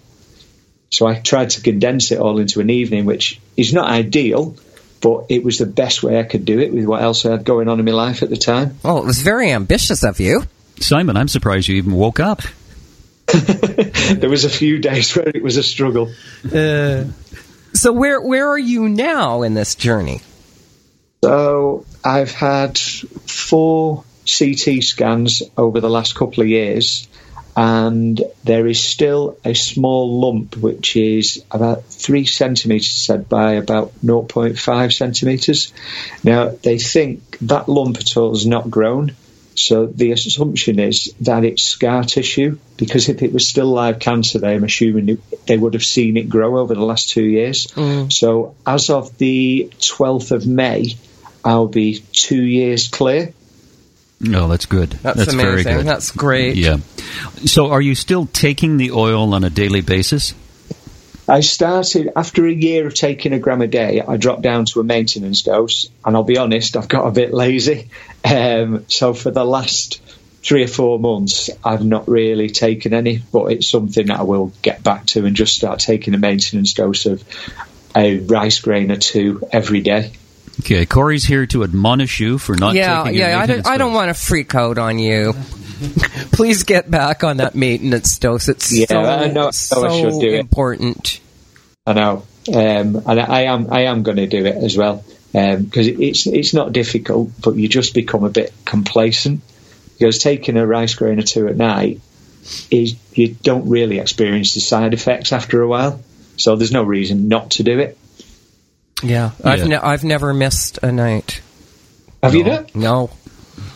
So 0.90 1.07
I 1.07 1.16
tried 1.16 1.50
to 1.50 1.61
condense 1.61 2.12
it 2.12 2.18
all 2.18 2.38
into 2.38 2.61
an 2.61 2.70
evening, 2.70 3.04
which 3.04 3.40
is 3.57 3.74
not 3.74 3.90
ideal, 3.90 4.57
but 5.02 5.26
it 5.28 5.44
was 5.44 5.59
the 5.59 5.66
best 5.66 6.02
way 6.02 6.18
I 6.18 6.22
could 6.22 6.44
do 6.44 6.61
it 6.61 6.72
with 6.72 6.87
what 6.87 7.02
else 7.02 7.26
I 7.26 7.33
had 7.33 7.44
going 7.44 7.68
on 7.68 7.78
in 7.78 7.85
my 7.85 7.92
life 7.92 8.22
at 8.22 8.30
the 8.30 8.37
time. 8.37 8.78
Oh, 8.85 8.98
it 8.98 9.04
was 9.04 9.20
very 9.20 9.50
ambitious 9.50 10.02
of 10.02 10.18
you. 10.18 10.44
Simon, 10.80 11.16
I'm 11.16 11.28
surprised 11.28 11.68
you 11.68 11.76
even 11.76 11.92
woke 11.92 12.20
up. 12.20 12.40
there 13.26 14.30
was 14.30 14.44
a 14.44 14.50
few 14.50 14.78
days 14.78 15.14
where 15.14 15.28
it 15.28 15.42
was 15.42 15.57
a 15.57 15.62
struggle. 15.62 16.11
So 17.74 17.92
where 17.92 18.20
where 18.20 18.48
are 18.48 18.59
you 18.59 18.88
now 18.88 19.42
in 19.42 19.54
this 19.54 19.74
journey? 19.74 20.22
So 21.28 21.87
I've 22.04 22.32
had 22.32 22.78
four 22.78 24.04
CT 24.26 24.82
scans 24.82 25.42
over 25.56 25.80
the 25.80 25.90
last 25.90 26.14
couple 26.14 26.42
of 26.42 26.48
years, 26.48 27.08
and 27.56 28.20
there 28.42 28.66
is 28.66 28.82
still 28.82 29.37
a 29.44 29.54
small 29.54 30.20
lump 30.20 30.56
which 30.56 30.96
is 30.96 31.44
about 31.50 31.84
three 31.84 32.24
centimetres 32.26 32.90
said 32.90 33.28
by 33.28 33.52
about 33.52 33.92
0.5 34.04 34.92
centimetres. 34.92 35.72
Now 36.22 36.50
they 36.62 36.78
think 36.78 37.38
that 37.42 37.68
lump 37.68 37.98
at 37.98 38.16
all 38.16 38.30
has 38.30 38.46
not 38.46 38.70
grown. 38.70 39.14
So 39.56 39.87
the 39.87 40.10
assumption 40.10 40.80
is 40.80 41.14
that 41.20 41.44
it's 41.44 41.62
scar 41.62 42.02
tissue 42.02 42.58
because 42.76 43.08
if 43.08 43.22
it 43.22 43.32
was 43.32 43.46
still 43.48 43.66
live 43.66 44.00
cancer, 44.00 44.44
I'm 44.44 44.64
assuming 44.64 45.08
it- 45.10 45.46
they 45.46 45.56
would 45.56 45.74
have 45.74 45.84
seen 45.84 46.16
it 46.16 46.28
grow 46.28 46.58
over 46.58 46.74
the 46.74 46.84
last 46.84 47.10
two 47.10 47.22
years. 47.22 47.68
Mm. 47.68 48.12
So 48.12 48.54
as 48.66 48.90
of 48.90 49.16
the 49.18 49.70
12th 49.78 50.32
of 50.32 50.46
May, 50.46 50.96
I'll 51.44 51.68
be 51.68 52.04
two 52.12 52.42
years 52.42 52.88
clear. 52.88 53.35
No, 54.20 54.48
that's 54.48 54.66
good. 54.66 54.90
That's, 54.90 55.35
very 55.35 55.62
amazing. 55.62 55.76
good. 55.76 55.87
That's 55.87 56.11
great. 56.11 56.57
Yeah. 56.57 56.78
So, 57.44 57.70
are 57.70 57.80
you 57.80 57.94
still 57.94 58.26
taking 58.26 58.78
the 58.78 58.92
oil 58.92 59.35
on 59.35 59.44
a 59.44 59.50
daily 59.50 59.83
basis? 59.83 60.35
I 61.26 61.40
started 61.40 62.11
after 62.16 62.46
a 62.46 62.52
year 62.52 62.87
of 62.87 62.94
taking 62.94 63.33
a 63.33 63.38
gram 63.38 63.62
a 63.62 63.66
day. 63.66 64.00
I 64.00 64.16
dropped 64.18 64.42
down 64.42 64.66
to 64.66 64.80
a 64.80 64.85
maintenance 64.85 65.42
dose, 65.42 65.88
and 66.04 66.14
I'll 66.16 66.22
be 66.22 66.38
honest, 66.38 66.76
I've 66.76 66.88
got 66.88 67.07
a 67.07 67.11
bit 67.11 67.33
lazy. 67.33 67.88
Um, 68.26 68.87
so 68.88 69.12
for 69.12 69.30
the 69.30 69.44
last 69.44 70.00
three 70.42 70.64
or 70.64 70.66
four 70.66 70.98
months, 70.98 71.50
I've 71.62 71.85
not 71.85 72.09
really 72.09 72.48
taken 72.48 72.94
any, 72.94 73.18
but 73.18 73.52
it's 73.52 73.68
something 73.68 74.07
that 74.07 74.18
I 74.18 74.22
will 74.22 74.50
get 74.62 74.83
back 74.83 75.04
to 75.09 75.26
and 75.26 75.37
just 75.37 75.54
start 75.54 75.80
taking 75.80 76.14
a 76.14 76.18
maintenance 76.18 76.72
dose 76.72 77.04
of 77.04 77.22
a 77.94 78.20
rice 78.20 78.61
grain 78.61 78.90
or 78.90 78.96
two 78.96 79.42
every 79.52 79.83
day. 79.83 80.12
Okay, 80.61 80.87
Corrie's 80.87 81.25
here 81.25 81.47
to 81.47 81.64
admonish 81.64 82.21
you 82.21 82.38
for 82.38 82.57
not 82.57 82.75
yeah, 82.75 83.03
taking 83.05 83.19
your 83.19 83.29
yeah. 83.29 83.40
I 83.40 83.47
don't, 83.47 83.67
I 83.67 83.77
don't 83.77 83.93
want 83.93 84.09
to 84.09 84.14
freak 84.14 84.55
out 84.55 84.79
on 84.79 84.99
you. 84.99 85.35
Please 86.33 86.62
get 86.62 86.90
back 86.90 87.25
on 87.25 87.38
that 87.38 87.55
maintenance 87.55 88.19
dose. 88.19 88.49
It's 88.49 88.73
Yeah, 88.73 88.87
so, 88.88 89.01
I 89.01 89.03
know- 89.03 89.12
I 89.12 89.29
know 89.29 89.49
I 89.49 90.01
should 90.01 90.21
do 90.21 90.29
it. 90.29 90.40
important. 90.40 91.21
I 91.87 91.93
know. 91.93 92.25
um, 92.49 93.03
and 93.07 93.21
I, 93.21 93.25
I 93.25 93.40
am 93.43 93.73
I 93.73 93.81
am 93.83 94.03
going 94.03 94.17
to 94.19 94.27
do 94.27 94.45
it 94.45 94.57
as 94.57 94.77
well 94.77 95.05
because 95.33 95.88
um, 95.88 96.03
it's 96.03 96.27
it's 96.27 96.55
not 96.55 96.73
difficult, 96.73 97.31
but 97.43 97.57
you 97.57 97.69
just 97.69 97.93
become 97.93 98.25
a 98.25 98.31
bit 98.31 98.53
complacent 98.64 99.40
because 99.99 100.19
taking 100.19 100.57
a 100.57 100.67
rice 100.67 100.95
grain 100.95 101.19
or 101.19 101.23
two 101.23 101.49
at 101.49 101.57
night 101.57 102.01
is 102.71 102.95
you 103.14 103.35
don't 103.43 103.69
really 103.69 103.99
experience 103.99 104.55
the 104.55 104.61
side 104.61 104.95
effects 104.95 105.33
after 105.33 105.61
a 105.62 105.69
while, 105.69 106.01
so 106.37 106.57
there's 106.57 106.73
no 106.73 106.85
reason 106.85 107.29
not 107.29 107.51
to 107.53 107.62
do 107.62 107.79
it. 107.81 107.99
Yeah, 109.02 109.33
Yeah. 109.42 109.50
I've 109.50 109.68
ne- 109.68 109.76
I've 109.76 110.04
never 110.04 110.33
missed 110.33 110.78
a 110.83 110.92
night. 110.92 111.40
Have 112.22 112.35
you 112.35 112.44
done? 112.44 112.66
No. 112.74 113.11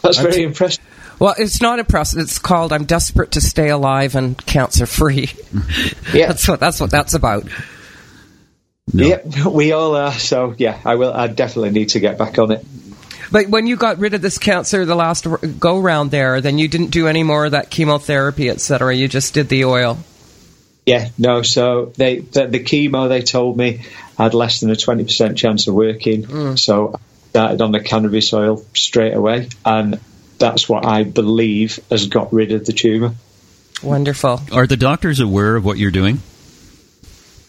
That's 0.03 0.19
very 0.19 0.43
impressive. 0.43 0.85
Well, 1.19 1.35
it's 1.37 1.61
not 1.61 1.79
impressive. 1.81 2.21
It's 2.21 2.39
called 2.39 2.73
"I'm 2.73 2.85
desperate 2.85 3.33
to 3.33 3.41
stay 3.41 3.69
alive 3.69 4.15
and 4.15 4.37
cancer 4.47 4.87
free." 4.87 5.31
Yeah, 6.15 6.29
that's 6.29 6.49
what 6.49 6.61
that's 6.61 6.81
what 6.81 6.91
that's 6.91 7.15
about. 7.15 7.45
No. 8.93 9.07
yeah, 9.07 9.49
we 9.49 9.73
all 9.73 9.95
are. 9.97 10.13
So 10.13 10.55
yeah, 10.57 10.81
I 10.85 10.95
will. 10.95 11.13
I 11.13 11.27
definitely 11.27 11.71
need 11.71 11.91
to 11.91 12.01
get 12.01 12.17
back 12.17 12.39
on 12.39 12.53
it. 12.53 12.65
But 13.31 13.49
when 13.49 13.67
you 13.67 13.77
got 13.77 13.99
rid 13.99 14.15
of 14.15 14.23
this 14.23 14.39
cancer 14.39 14.87
the 14.87 14.95
last 14.95 15.27
go 15.61 15.79
round 15.81 16.11
there, 16.11 16.41
then 16.41 16.57
you 16.59 16.69
didn't 16.69 16.91
do 16.91 17.07
any 17.09 17.23
more 17.23 17.45
of 17.45 17.53
that 17.53 17.69
chemotherapy, 17.69 18.49
etc. 18.49 18.95
You 18.97 19.07
just 19.07 19.35
did 19.35 19.51
the 19.51 19.67
oil. 19.67 19.99
Yeah, 20.87 21.11
no. 21.19 21.43
So 21.43 21.93
they 21.97 22.21
the, 22.21 22.47
the 22.47 22.61
chemo 22.61 23.09
they 23.11 23.21
told 23.21 23.59
me 23.59 23.83
had 24.19 24.35
less 24.35 24.61
than 24.61 24.71
a 24.71 24.77
twenty 24.77 25.05
percent 25.05 25.39
chance 25.39 25.67
of 25.69 25.75
working. 25.75 26.57
So 26.57 26.95
I 26.95 26.99
started 27.31 27.63
on 27.63 27.73
the 27.73 27.81
cannabis 27.81 28.33
oil 28.33 28.65
straight 28.75 29.15
away, 29.15 29.49
and 29.65 30.01
that's 30.39 30.69
what 30.69 30.85
I 30.85 31.05
believe 31.05 31.81
has 31.91 32.09
got 32.09 32.33
rid 32.33 32.53
of 32.53 32.67
the 32.67 32.73
tumor. 32.73 33.15
Wonderful. 33.83 34.41
Are 34.53 34.67
the 34.67 34.77
doctors 34.77 35.21
aware 35.21 35.55
of 35.57 35.65
what 35.65 35.79
you're 35.79 35.93
doing? 35.93 36.21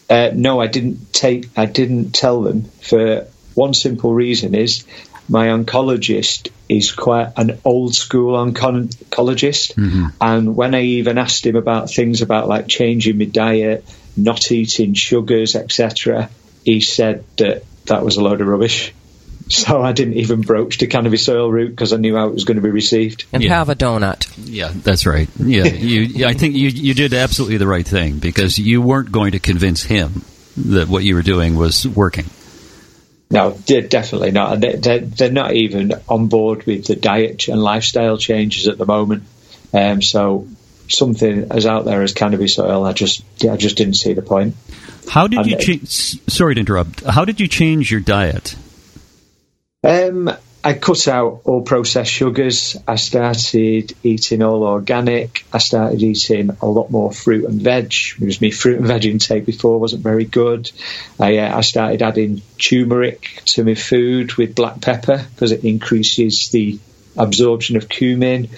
Uh, 0.08 0.30
no, 0.34 0.60
I 0.60 0.68
didn't 0.68 1.12
take. 1.12 1.48
I 1.56 1.66
didn't 1.66 2.12
tell 2.12 2.42
them 2.42 2.64
for 2.64 3.26
one 3.54 3.74
simple 3.74 4.14
reason: 4.14 4.54
is 4.54 4.84
my 5.28 5.48
oncologist 5.48 6.50
is 6.68 6.92
quite 6.92 7.32
an 7.36 7.58
old 7.64 7.94
school 7.94 8.34
oncon- 8.34 8.94
oncologist, 8.94 9.76
and 10.20 10.56
when 10.56 10.74
I 10.74 10.82
even 10.82 11.18
asked 11.18 11.46
him 11.46 11.56
about 11.56 11.90
things 11.90 12.22
about 12.22 12.48
like 12.48 12.68
changing 12.68 13.18
my 13.18 13.24
diet, 13.24 13.84
not 14.16 14.50
eating 14.50 14.94
sugars, 14.94 15.54
etc., 15.56 16.30
he 16.64 16.80
said 16.80 17.24
that 17.38 17.64
that 17.86 18.04
was 18.04 18.16
a 18.16 18.22
load 18.22 18.40
of 18.40 18.46
rubbish. 18.48 18.92
So 19.48 19.82
I 19.82 19.90
didn't 19.90 20.14
even 20.14 20.42
broach 20.42 20.78
the 20.78 20.86
cannabis 20.86 21.28
oil 21.28 21.50
route 21.50 21.70
because 21.70 21.92
I 21.92 21.96
knew 21.96 22.14
how 22.14 22.28
it 22.28 22.34
was 22.34 22.44
going 22.44 22.58
to 22.58 22.62
be 22.62 22.70
received. 22.70 23.24
And 23.32 23.42
Yeah. 23.42 23.56
have 23.56 23.68
a 23.68 23.74
donut. 23.74 24.32
Yeah, 24.36 24.70
that's 24.72 25.06
right. 25.06 25.28
Yeah, 25.40 25.64
you. 25.64 26.24
I 26.24 26.34
think 26.34 26.54
you 26.54 26.68
you 26.68 26.94
did 26.94 27.12
absolutely 27.14 27.56
the 27.56 27.66
right 27.66 27.84
thing 27.88 28.20
because 28.20 28.60
you 28.60 28.80
weren't 28.80 29.10
going 29.10 29.32
to 29.32 29.40
convince 29.40 29.82
him 29.82 30.22
that 30.56 30.86
what 30.86 31.02
you 31.02 31.16
were 31.16 31.22
doing 31.22 31.56
was 31.56 31.84
working. 31.84 32.26
No, 33.28 33.52
de- 33.66 33.88
definitely 33.88 34.30
not. 34.30 34.60
They- 34.60 34.76
They're, 34.76 35.00
they're 35.00 35.32
not 35.32 35.52
even 35.54 35.94
on 36.08 36.28
board 36.28 36.64
with 36.66 36.86
the 36.86 36.94
diet 36.94 37.48
and 37.48 37.60
lifestyle 37.60 38.18
changes 38.18 38.68
at 38.68 38.78
the 38.78 38.86
moment. 38.86 39.24
Um, 39.74 40.00
so 40.00 40.46
something 40.90 41.48
as 41.50 41.66
out 41.66 41.84
there 41.84 42.02
as 42.02 42.12
cannabis 42.12 42.58
oil, 42.58 42.84
I 42.84 42.92
just 42.92 43.22
I 43.48 43.56
just 43.56 43.76
didn't 43.76 43.94
see 43.94 44.12
the 44.12 44.22
point. 44.22 44.54
How 45.08 45.26
did 45.26 45.46
you? 45.46 45.56
And- 45.56 45.62
Cha- 45.88 46.18
sorry 46.28 46.54
to 46.54 46.60
interrupt. 46.60 47.04
How 47.04 47.24
did 47.24 47.40
you 47.40 47.48
change 47.48 47.90
your 47.90 48.00
diet? 48.00 48.54
Um, 49.82 50.30
I 50.62 50.74
cut 50.74 51.08
out 51.08 51.40
all 51.44 51.62
processed 51.62 52.12
sugars. 52.12 52.76
I 52.86 52.96
started 52.96 53.94
eating 54.02 54.42
all 54.42 54.62
organic. 54.62 55.46
I 55.52 55.58
started 55.58 56.02
eating 56.02 56.50
a 56.60 56.66
lot 56.66 56.90
more 56.90 57.10
fruit 57.12 57.46
and 57.46 57.62
veg 57.62 57.94
because 58.18 58.42
my 58.42 58.50
fruit 58.50 58.78
and 58.78 58.86
veg 58.86 59.06
intake 59.06 59.46
before 59.46 59.80
wasn't 59.80 60.02
very 60.02 60.26
good. 60.26 60.70
I, 61.18 61.38
uh, 61.38 61.56
I 61.56 61.62
started 61.62 62.02
adding 62.02 62.42
turmeric 62.58 63.42
to 63.46 63.64
my 63.64 63.74
food 63.74 64.34
with 64.34 64.54
black 64.54 64.82
pepper 64.82 65.24
because 65.34 65.52
it 65.52 65.64
increases 65.64 66.50
the 66.50 66.78
absorption 67.16 67.78
of 67.78 67.88
curcumin. 67.88 68.50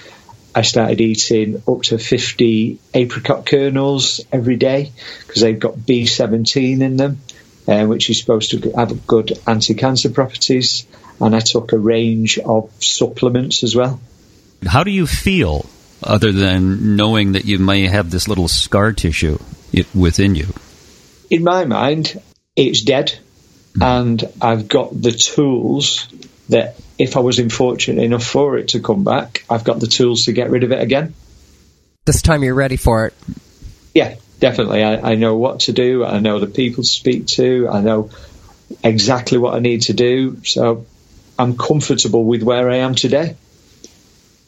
I 0.54 0.62
started 0.62 1.00
eating 1.00 1.62
up 1.66 1.82
to 1.84 1.98
50 1.98 2.78
apricot 2.92 3.46
kernels 3.46 4.20
every 4.30 4.56
day 4.56 4.92
because 5.26 5.40
they've 5.40 5.58
got 5.58 5.76
B17 5.76 6.80
in 6.80 6.96
them, 6.96 7.20
uh, 7.66 7.86
which 7.86 8.10
is 8.10 8.20
supposed 8.20 8.50
to 8.50 8.72
have 8.72 9.06
good 9.06 9.32
anti-cancer 9.46 10.10
properties. 10.10 10.86
And 11.20 11.34
I 11.34 11.40
took 11.40 11.72
a 11.72 11.78
range 11.78 12.38
of 12.38 12.70
supplements 12.82 13.62
as 13.62 13.74
well. 13.74 14.00
How 14.66 14.84
do 14.84 14.90
you 14.90 15.06
feel, 15.06 15.66
other 16.02 16.32
than 16.32 16.96
knowing 16.96 17.32
that 17.32 17.44
you 17.44 17.58
may 17.58 17.86
have 17.86 18.10
this 18.10 18.28
little 18.28 18.48
scar 18.48 18.92
tissue 18.92 19.38
within 19.94 20.34
you? 20.34 20.48
In 21.30 21.44
my 21.44 21.64
mind, 21.64 22.20
it's 22.56 22.82
dead, 22.82 23.18
and 23.80 24.22
I've 24.40 24.68
got 24.68 25.00
the 25.00 25.12
tools 25.12 26.06
that 26.52 26.76
if 26.98 27.16
I 27.16 27.20
was 27.20 27.38
unfortunate 27.38 28.02
enough 28.02 28.24
for 28.24 28.56
it 28.56 28.68
to 28.68 28.80
come 28.80 29.04
back, 29.04 29.44
I've 29.50 29.64
got 29.64 29.80
the 29.80 29.86
tools 29.86 30.22
to 30.22 30.32
get 30.32 30.50
rid 30.50 30.64
of 30.64 30.72
it 30.72 30.80
again. 30.80 31.14
This 32.04 32.22
time 32.22 32.42
you're 32.42 32.54
ready 32.54 32.76
for 32.76 33.06
it. 33.06 33.14
Yeah, 33.94 34.16
definitely. 34.40 34.82
I, 34.82 35.12
I 35.12 35.14
know 35.14 35.36
what 35.36 35.60
to 35.60 35.72
do. 35.72 36.04
I 36.04 36.18
know 36.20 36.38
the 36.38 36.46
people 36.46 36.82
to 36.82 36.88
speak 36.88 37.26
to. 37.38 37.68
I 37.68 37.80
know 37.80 38.10
exactly 38.82 39.38
what 39.38 39.54
I 39.54 39.58
need 39.58 39.82
to 39.82 39.92
do. 39.92 40.42
So 40.44 40.86
I'm 41.38 41.56
comfortable 41.56 42.24
with 42.24 42.42
where 42.42 42.70
I 42.70 42.78
am 42.78 42.94
today. 42.94 43.36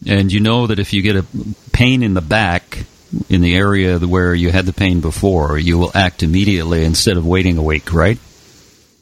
And 0.06 0.32
you 0.32 0.40
know 0.40 0.66
that 0.66 0.78
if 0.78 0.92
you 0.92 1.02
get 1.02 1.16
a 1.16 1.24
pain 1.72 2.02
in 2.02 2.14
the 2.14 2.20
back, 2.20 2.84
in 3.28 3.40
the 3.40 3.54
area 3.54 3.98
where 3.98 4.34
you 4.34 4.50
had 4.50 4.66
the 4.66 4.72
pain 4.72 5.00
before, 5.00 5.58
you 5.58 5.78
will 5.78 5.92
act 5.94 6.22
immediately 6.22 6.84
instead 6.84 7.16
of 7.16 7.26
waiting 7.26 7.58
a 7.58 7.62
week, 7.62 7.92
right? 7.92 8.18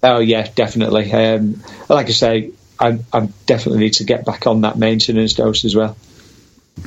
Oh 0.02 0.18
yeah, 0.18 0.48
definitely. 0.54 1.12
Um, 1.12 1.62
like 1.88 2.08
I 2.08 2.12
say, 2.12 2.50
I, 2.78 2.98
I 3.12 3.28
definitely 3.46 3.80
need 3.80 3.94
to 3.94 4.04
get 4.04 4.24
back 4.24 4.46
on 4.46 4.62
that 4.62 4.76
maintenance 4.76 5.34
dose 5.34 5.64
as 5.64 5.76
well. 5.76 5.96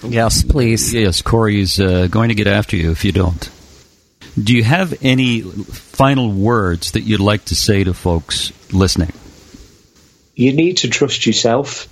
Yes, 0.03 0.43
please. 0.43 0.93
Yes, 0.93 1.21
Corrie's 1.21 1.79
uh, 1.79 2.07
going 2.07 2.29
to 2.29 2.35
get 2.35 2.47
after 2.47 2.75
you 2.75 2.91
if 2.91 3.05
you 3.05 3.11
don't. 3.11 3.49
Do 4.41 4.55
you 4.55 4.63
have 4.63 4.97
any 5.01 5.41
final 5.41 6.31
words 6.31 6.91
that 6.91 7.01
you'd 7.01 7.21
like 7.21 7.45
to 7.45 7.55
say 7.55 7.83
to 7.83 7.93
folks 7.93 8.51
listening? 8.73 9.13
you 10.35 10.53
need 10.53 10.77
to 10.77 10.89
trust 10.89 11.25
yourself. 11.25 11.87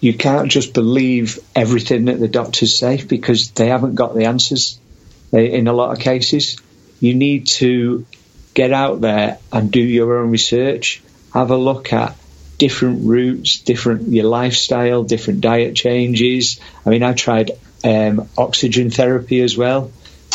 You 0.00 0.14
can't 0.14 0.50
just 0.50 0.72
believe 0.72 1.38
everything 1.54 2.06
that 2.06 2.18
the 2.18 2.28
doctors 2.28 2.78
say 2.78 3.04
because 3.04 3.50
they 3.50 3.66
haven't 3.66 3.96
got 3.96 4.14
the 4.14 4.24
answers 4.24 4.78
uh, 5.32 5.38
in 5.38 5.68
a 5.68 5.72
lot 5.72 5.92
of 5.92 5.98
cases. 5.98 6.56
You 7.00 7.14
need 7.14 7.48
to 7.48 8.06
get 8.54 8.72
out 8.72 9.00
there 9.00 9.38
and 9.52 9.70
do 9.70 9.80
your 9.80 10.18
own 10.18 10.30
research. 10.30 11.02
Have 11.34 11.50
a 11.50 11.56
look 11.56 11.92
at 11.92 12.16
different 12.60 13.06
routes, 13.06 13.60
different 13.60 14.08
your 14.08 14.26
lifestyle, 14.26 15.02
different 15.02 15.40
diet 15.40 15.74
changes. 15.74 16.60
I 16.84 16.90
mean, 16.90 17.02
I 17.02 17.14
tried 17.14 17.52
um, 17.82 18.28
oxygen 18.36 18.90
therapy 18.90 19.40
as 19.40 19.56
well. 19.56 19.90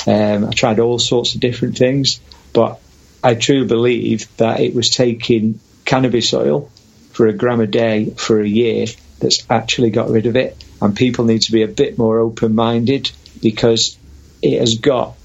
Um, 0.07 0.45
I 0.45 0.49
tried 0.49 0.79
all 0.79 0.97
sorts 0.97 1.35
of 1.35 1.41
different 1.41 1.77
things, 1.77 2.19
but 2.51 2.81
I 3.23 3.35
truly 3.35 3.67
believe 3.67 4.27
that 4.38 4.59
it 4.59 4.73
was 4.73 4.89
taking 4.89 5.59
cannabis 5.85 6.33
oil 6.33 6.71
for 7.11 7.27
a 7.27 7.33
gram 7.33 7.61
a 7.61 7.67
day 7.67 8.09
for 8.09 8.41
a 8.41 8.47
year 8.47 8.88
that's 9.19 9.45
actually 9.49 9.91
got 9.91 10.09
rid 10.09 10.25
of 10.25 10.35
it. 10.35 10.61
And 10.81 10.95
people 10.95 11.25
need 11.25 11.43
to 11.43 11.51
be 11.51 11.61
a 11.61 11.67
bit 11.67 11.97
more 11.97 12.19
open 12.19 12.55
minded 12.55 13.11
because 13.39 13.97
it 14.41 14.59
has 14.59 14.79
got 14.79 15.15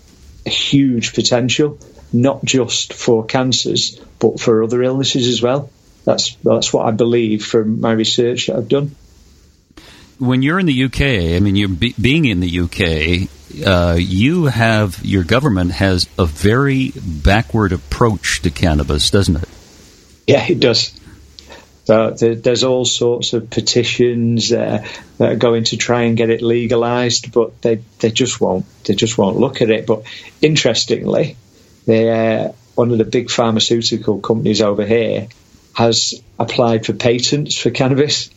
a 0.44 0.50
huge 0.50 1.14
potential, 1.14 1.78
not 2.12 2.44
just 2.44 2.92
for 2.92 3.24
cancers, 3.24 3.98
but 4.18 4.38
for 4.38 4.62
other 4.62 4.82
illnesses 4.82 5.26
as 5.28 5.40
well. 5.40 5.70
That's 6.10 6.34
that's 6.42 6.72
what 6.72 6.86
I 6.86 6.90
believe 6.90 7.44
from 7.44 7.80
my 7.80 7.92
research 7.92 8.48
that 8.48 8.56
I've 8.56 8.68
done. 8.68 8.96
When 10.18 10.42
you're 10.42 10.58
in 10.58 10.66
the 10.66 10.84
UK, 10.84 11.00
I 11.36 11.38
mean, 11.38 11.54
you're 11.54 11.68
be- 11.68 11.94
being 11.98 12.24
in 12.24 12.40
the 12.40 12.60
UK, 12.60 13.28
uh, 13.64 13.94
you 13.96 14.46
have 14.46 15.04
your 15.04 15.22
government 15.22 15.70
has 15.70 16.08
a 16.18 16.26
very 16.26 16.90
backward 16.96 17.72
approach 17.72 18.42
to 18.42 18.50
cannabis, 18.50 19.10
doesn't 19.10 19.36
it? 19.36 19.48
Yeah, 20.26 20.44
it 20.48 20.58
does. 20.58 20.98
So 21.84 22.10
there's 22.10 22.64
all 22.64 22.84
sorts 22.84 23.32
of 23.32 23.48
petitions 23.48 24.52
uh, 24.52 24.84
that 25.18 25.32
are 25.32 25.36
going 25.36 25.64
to 25.64 25.76
try 25.76 26.02
and 26.02 26.16
get 26.16 26.30
it 26.30 26.42
legalised, 26.42 27.32
but 27.32 27.62
they, 27.62 27.76
they 28.00 28.10
just 28.10 28.40
won't. 28.40 28.66
They 28.84 28.94
just 28.94 29.16
won't 29.16 29.38
look 29.38 29.62
at 29.62 29.70
it. 29.70 29.86
But 29.86 30.02
interestingly, 30.42 31.36
they, 31.86 32.10
uh, 32.10 32.52
one 32.74 32.90
of 32.90 32.98
the 32.98 33.04
big 33.04 33.30
pharmaceutical 33.30 34.20
companies 34.20 34.60
over 34.60 34.84
here 34.84 35.28
has 35.74 36.20
applied 36.38 36.86
for 36.86 36.92
patents 36.92 37.56
for 37.56 37.70
cannabis. 37.70 38.30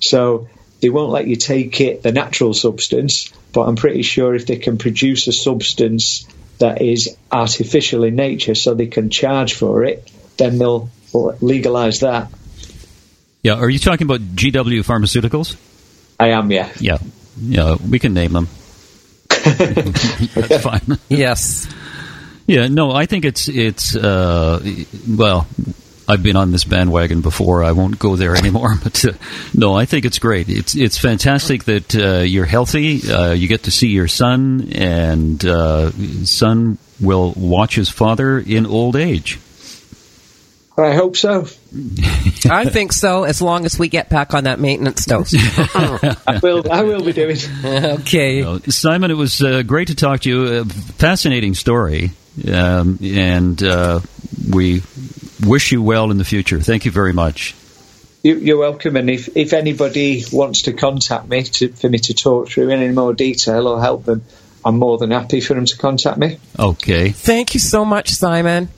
So 0.00 0.48
they 0.80 0.88
won't 0.88 1.12
let 1.12 1.26
you 1.26 1.36
take 1.36 1.80
it, 1.80 2.02
the 2.02 2.12
natural 2.12 2.54
substance, 2.54 3.32
but 3.52 3.62
I'm 3.62 3.76
pretty 3.76 4.02
sure 4.02 4.34
if 4.34 4.46
they 4.46 4.56
can 4.56 4.78
produce 4.78 5.26
a 5.26 5.32
substance 5.32 6.26
that 6.58 6.82
is 6.82 7.16
artificial 7.30 8.04
in 8.04 8.16
nature 8.16 8.54
so 8.54 8.74
they 8.74 8.86
can 8.86 9.10
charge 9.10 9.54
for 9.54 9.84
it, 9.84 10.10
then 10.36 10.58
they'll 10.58 10.90
legalise 11.40 12.00
that. 12.00 12.30
Yeah. 13.42 13.54
Are 13.54 13.70
you 13.70 13.78
talking 13.78 14.06
about 14.06 14.20
GW 14.20 14.84
Pharmaceuticals? 14.84 15.56
I 16.18 16.28
am, 16.28 16.50
yeah. 16.50 16.70
Yeah. 16.78 16.98
Yeah. 17.40 17.76
We 17.76 17.98
can 17.98 18.12
name 18.12 18.32
them. 18.32 18.48
That's 19.28 20.62
fine. 20.62 20.98
Yes. 21.08 21.66
Yeah, 22.50 22.66
no, 22.66 22.90
I 22.90 23.06
think 23.06 23.24
it's 23.24 23.48
it's 23.48 23.94
uh, 23.94 24.60
well. 25.08 25.46
I've 26.10 26.24
been 26.24 26.36
on 26.36 26.50
this 26.50 26.64
bandwagon 26.64 27.20
before. 27.20 27.62
I 27.62 27.72
won't 27.72 27.98
go 27.98 28.16
there 28.16 28.34
anymore. 28.34 28.74
But 28.82 29.04
uh, 29.04 29.12
no, 29.54 29.74
I 29.74 29.84
think 29.84 30.04
it's 30.04 30.18
great. 30.18 30.48
It's 30.48 30.74
it's 30.74 30.96
fantastic 30.96 31.64
that 31.64 31.94
uh, 31.94 32.18
you're 32.20 32.46
healthy. 32.46 33.08
Uh, 33.10 33.32
you 33.32 33.46
get 33.46 33.64
to 33.64 33.70
see 33.70 33.88
your 33.88 34.08
son, 34.08 34.70
and 34.72 35.44
uh, 35.44 35.90
son 36.24 36.78
will 36.98 37.32
watch 37.36 37.74
his 37.74 37.88
father 37.90 38.38
in 38.38 38.66
old 38.66 38.96
age. 38.96 39.38
I 40.78 40.94
hope 40.94 41.16
so. 41.16 41.46
I 42.50 42.64
think 42.64 42.92
so, 42.92 43.24
as 43.24 43.42
long 43.42 43.66
as 43.66 43.78
we 43.78 43.88
get 43.88 44.08
back 44.08 44.32
on 44.32 44.44
that 44.44 44.58
maintenance 44.58 45.04
dose. 45.04 45.34
I 45.36 46.40
will. 46.42 46.72
I 46.72 46.82
will 46.82 47.04
be 47.04 47.12
doing. 47.12 47.36
okay. 47.64 48.58
Simon, 48.70 49.10
it 49.10 49.14
was 49.14 49.42
uh, 49.42 49.62
great 49.62 49.88
to 49.88 49.94
talk 49.94 50.20
to 50.22 50.28
you. 50.28 50.60
A 50.60 50.64
fascinating 50.64 51.54
story, 51.54 52.12
um, 52.50 52.98
and 53.02 53.62
uh, 53.62 54.00
we 54.50 54.82
wish 55.44 55.72
you 55.72 55.82
well 55.82 56.10
in 56.10 56.18
the 56.18 56.24
future. 56.24 56.60
Thank 56.60 56.84
you 56.84 56.90
very 56.90 57.12
much. 57.12 57.54
You, 58.22 58.36
you're 58.36 58.58
welcome. 58.58 58.96
And 58.96 59.08
if, 59.08 59.34
if 59.36 59.52
anybody 59.52 60.24
wants 60.30 60.62
to 60.62 60.72
contact 60.72 61.28
me 61.28 61.42
to, 61.42 61.68
for 61.68 61.88
me 61.88 61.98
to 61.98 62.14
talk 62.14 62.48
through 62.48 62.70
in 62.70 62.82
any 62.82 62.92
more 62.92 63.14
detail 63.14 63.66
or 63.66 63.80
help 63.80 64.04
them, 64.04 64.22
I'm 64.64 64.78
more 64.78 64.98
than 64.98 65.10
happy 65.10 65.40
for 65.40 65.54
them 65.54 65.64
to 65.64 65.76
contact 65.76 66.18
me. 66.18 66.38
Okay. 66.58 67.10
Thank 67.10 67.54
you 67.54 67.60
so 67.60 67.84
much, 67.84 68.10
Simon. 68.10 68.68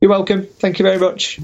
You're 0.00 0.10
welcome. 0.10 0.46
Thank 0.46 0.78
you 0.78 0.84
very 0.84 0.98
much. 0.98 1.40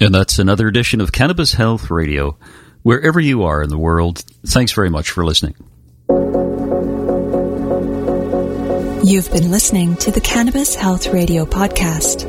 And 0.00 0.14
that's 0.14 0.38
another 0.38 0.66
edition 0.66 1.00
of 1.00 1.12
Cannabis 1.12 1.54
Health 1.54 1.90
Radio. 1.90 2.36
Wherever 2.82 3.20
you 3.20 3.44
are 3.44 3.62
in 3.62 3.70
the 3.70 3.78
world, 3.78 4.24
thanks 4.44 4.72
very 4.72 4.90
much 4.90 5.10
for 5.10 5.24
listening. 5.24 5.54
You've 9.04 9.30
been 9.30 9.52
listening 9.52 9.96
to 9.98 10.10
the 10.10 10.20
Cannabis 10.20 10.74
Health 10.74 11.06
Radio 11.08 11.44
podcast. 11.46 12.26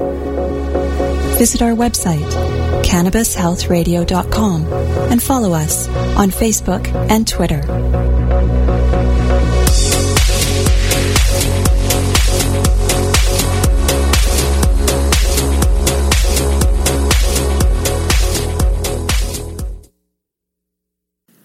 Visit 1.38 1.62
our 1.62 1.74
website, 1.74 2.28
cannabishealthradio.com, 2.84 4.66
and 5.12 5.22
follow 5.22 5.54
us 5.54 5.88
on 6.18 6.32
Facebook 6.32 6.88
and 7.12 7.28
Twitter. 7.28 7.62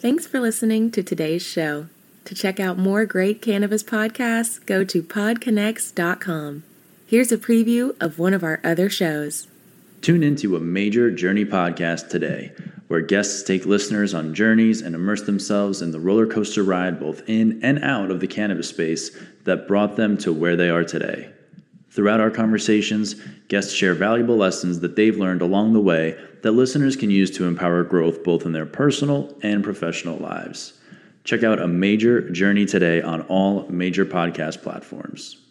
Thanks 0.01 0.27
for 0.27 0.41
listening 0.41 0.91
to 0.93 1.03
today's 1.03 1.43
show. 1.43 1.89
To 2.25 2.35
check 2.35 2.59
out 2.59 2.79
more 2.79 3.05
great 3.05 3.43
cannabis 3.43 3.83
podcasts, 3.83 4.65
go 4.65 4.85
to 4.85 5.03
podconnects.com. 5.03 6.63
Here's 7.07 7.31
a 7.31 7.37
preview 7.37 7.95
of 8.01 8.19
one 8.19 8.33
of 8.33 8.43
our 8.43 8.59
other 8.65 8.89
shows. 8.89 9.49
Tune 10.03 10.25
into 10.25 10.57
a 10.57 10.61
major 10.61 11.13
journey 11.13 11.45
podcast 11.45 12.09
today, 12.09 12.51
where 12.89 13.01
guests 13.01 13.45
take 13.45 13.67
listeners 13.67 14.15
on 14.15 14.35
journeys 14.35 14.81
and 14.81 14.97
immerse 14.97 15.23
themselves 15.23 15.81
in 15.81 15.93
the 15.93 16.01
roller 16.01 16.27
coaster 16.27 16.65
ride 16.65 16.99
both 16.99 17.23
in 17.29 17.61
and 17.63 17.85
out 17.85 18.11
of 18.11 18.19
the 18.19 18.27
cannabis 18.27 18.69
space 18.69 19.17
that 19.45 19.69
brought 19.69 19.95
them 19.95 20.19
to 20.19 20.33
where 20.33 20.57
they 20.57 20.69
are 20.71 20.83
today. 20.83 21.31
Throughout 21.91 22.19
our 22.19 22.33
conversations, 22.33 23.15
guests 23.47 23.73
share 23.73 23.95
valuable 23.95 24.37
lessons 24.37 24.81
that 24.81 24.97
they've 24.97 25.17
learned 25.17 25.41
along 25.41 25.73
the 25.73 25.81
way 25.81 26.19
that 26.43 26.51
listeners 26.51 26.97
can 26.97 27.13
use 27.13 27.31
to 27.37 27.47
empower 27.47 27.85
growth 27.85 28.25
both 28.25 28.45
in 28.45 28.51
their 28.51 28.67
personal 28.67 29.33
and 29.45 29.63
professional 29.63 30.17
lives. 30.17 30.73
Check 31.23 31.45
out 31.45 31.63
a 31.63 31.69
major 31.69 32.29
journey 32.29 32.67
today 32.67 33.03
on 33.03 33.21
all 33.23 33.69
major 33.69 34.05
podcast 34.05 34.63
platforms. 34.63 35.42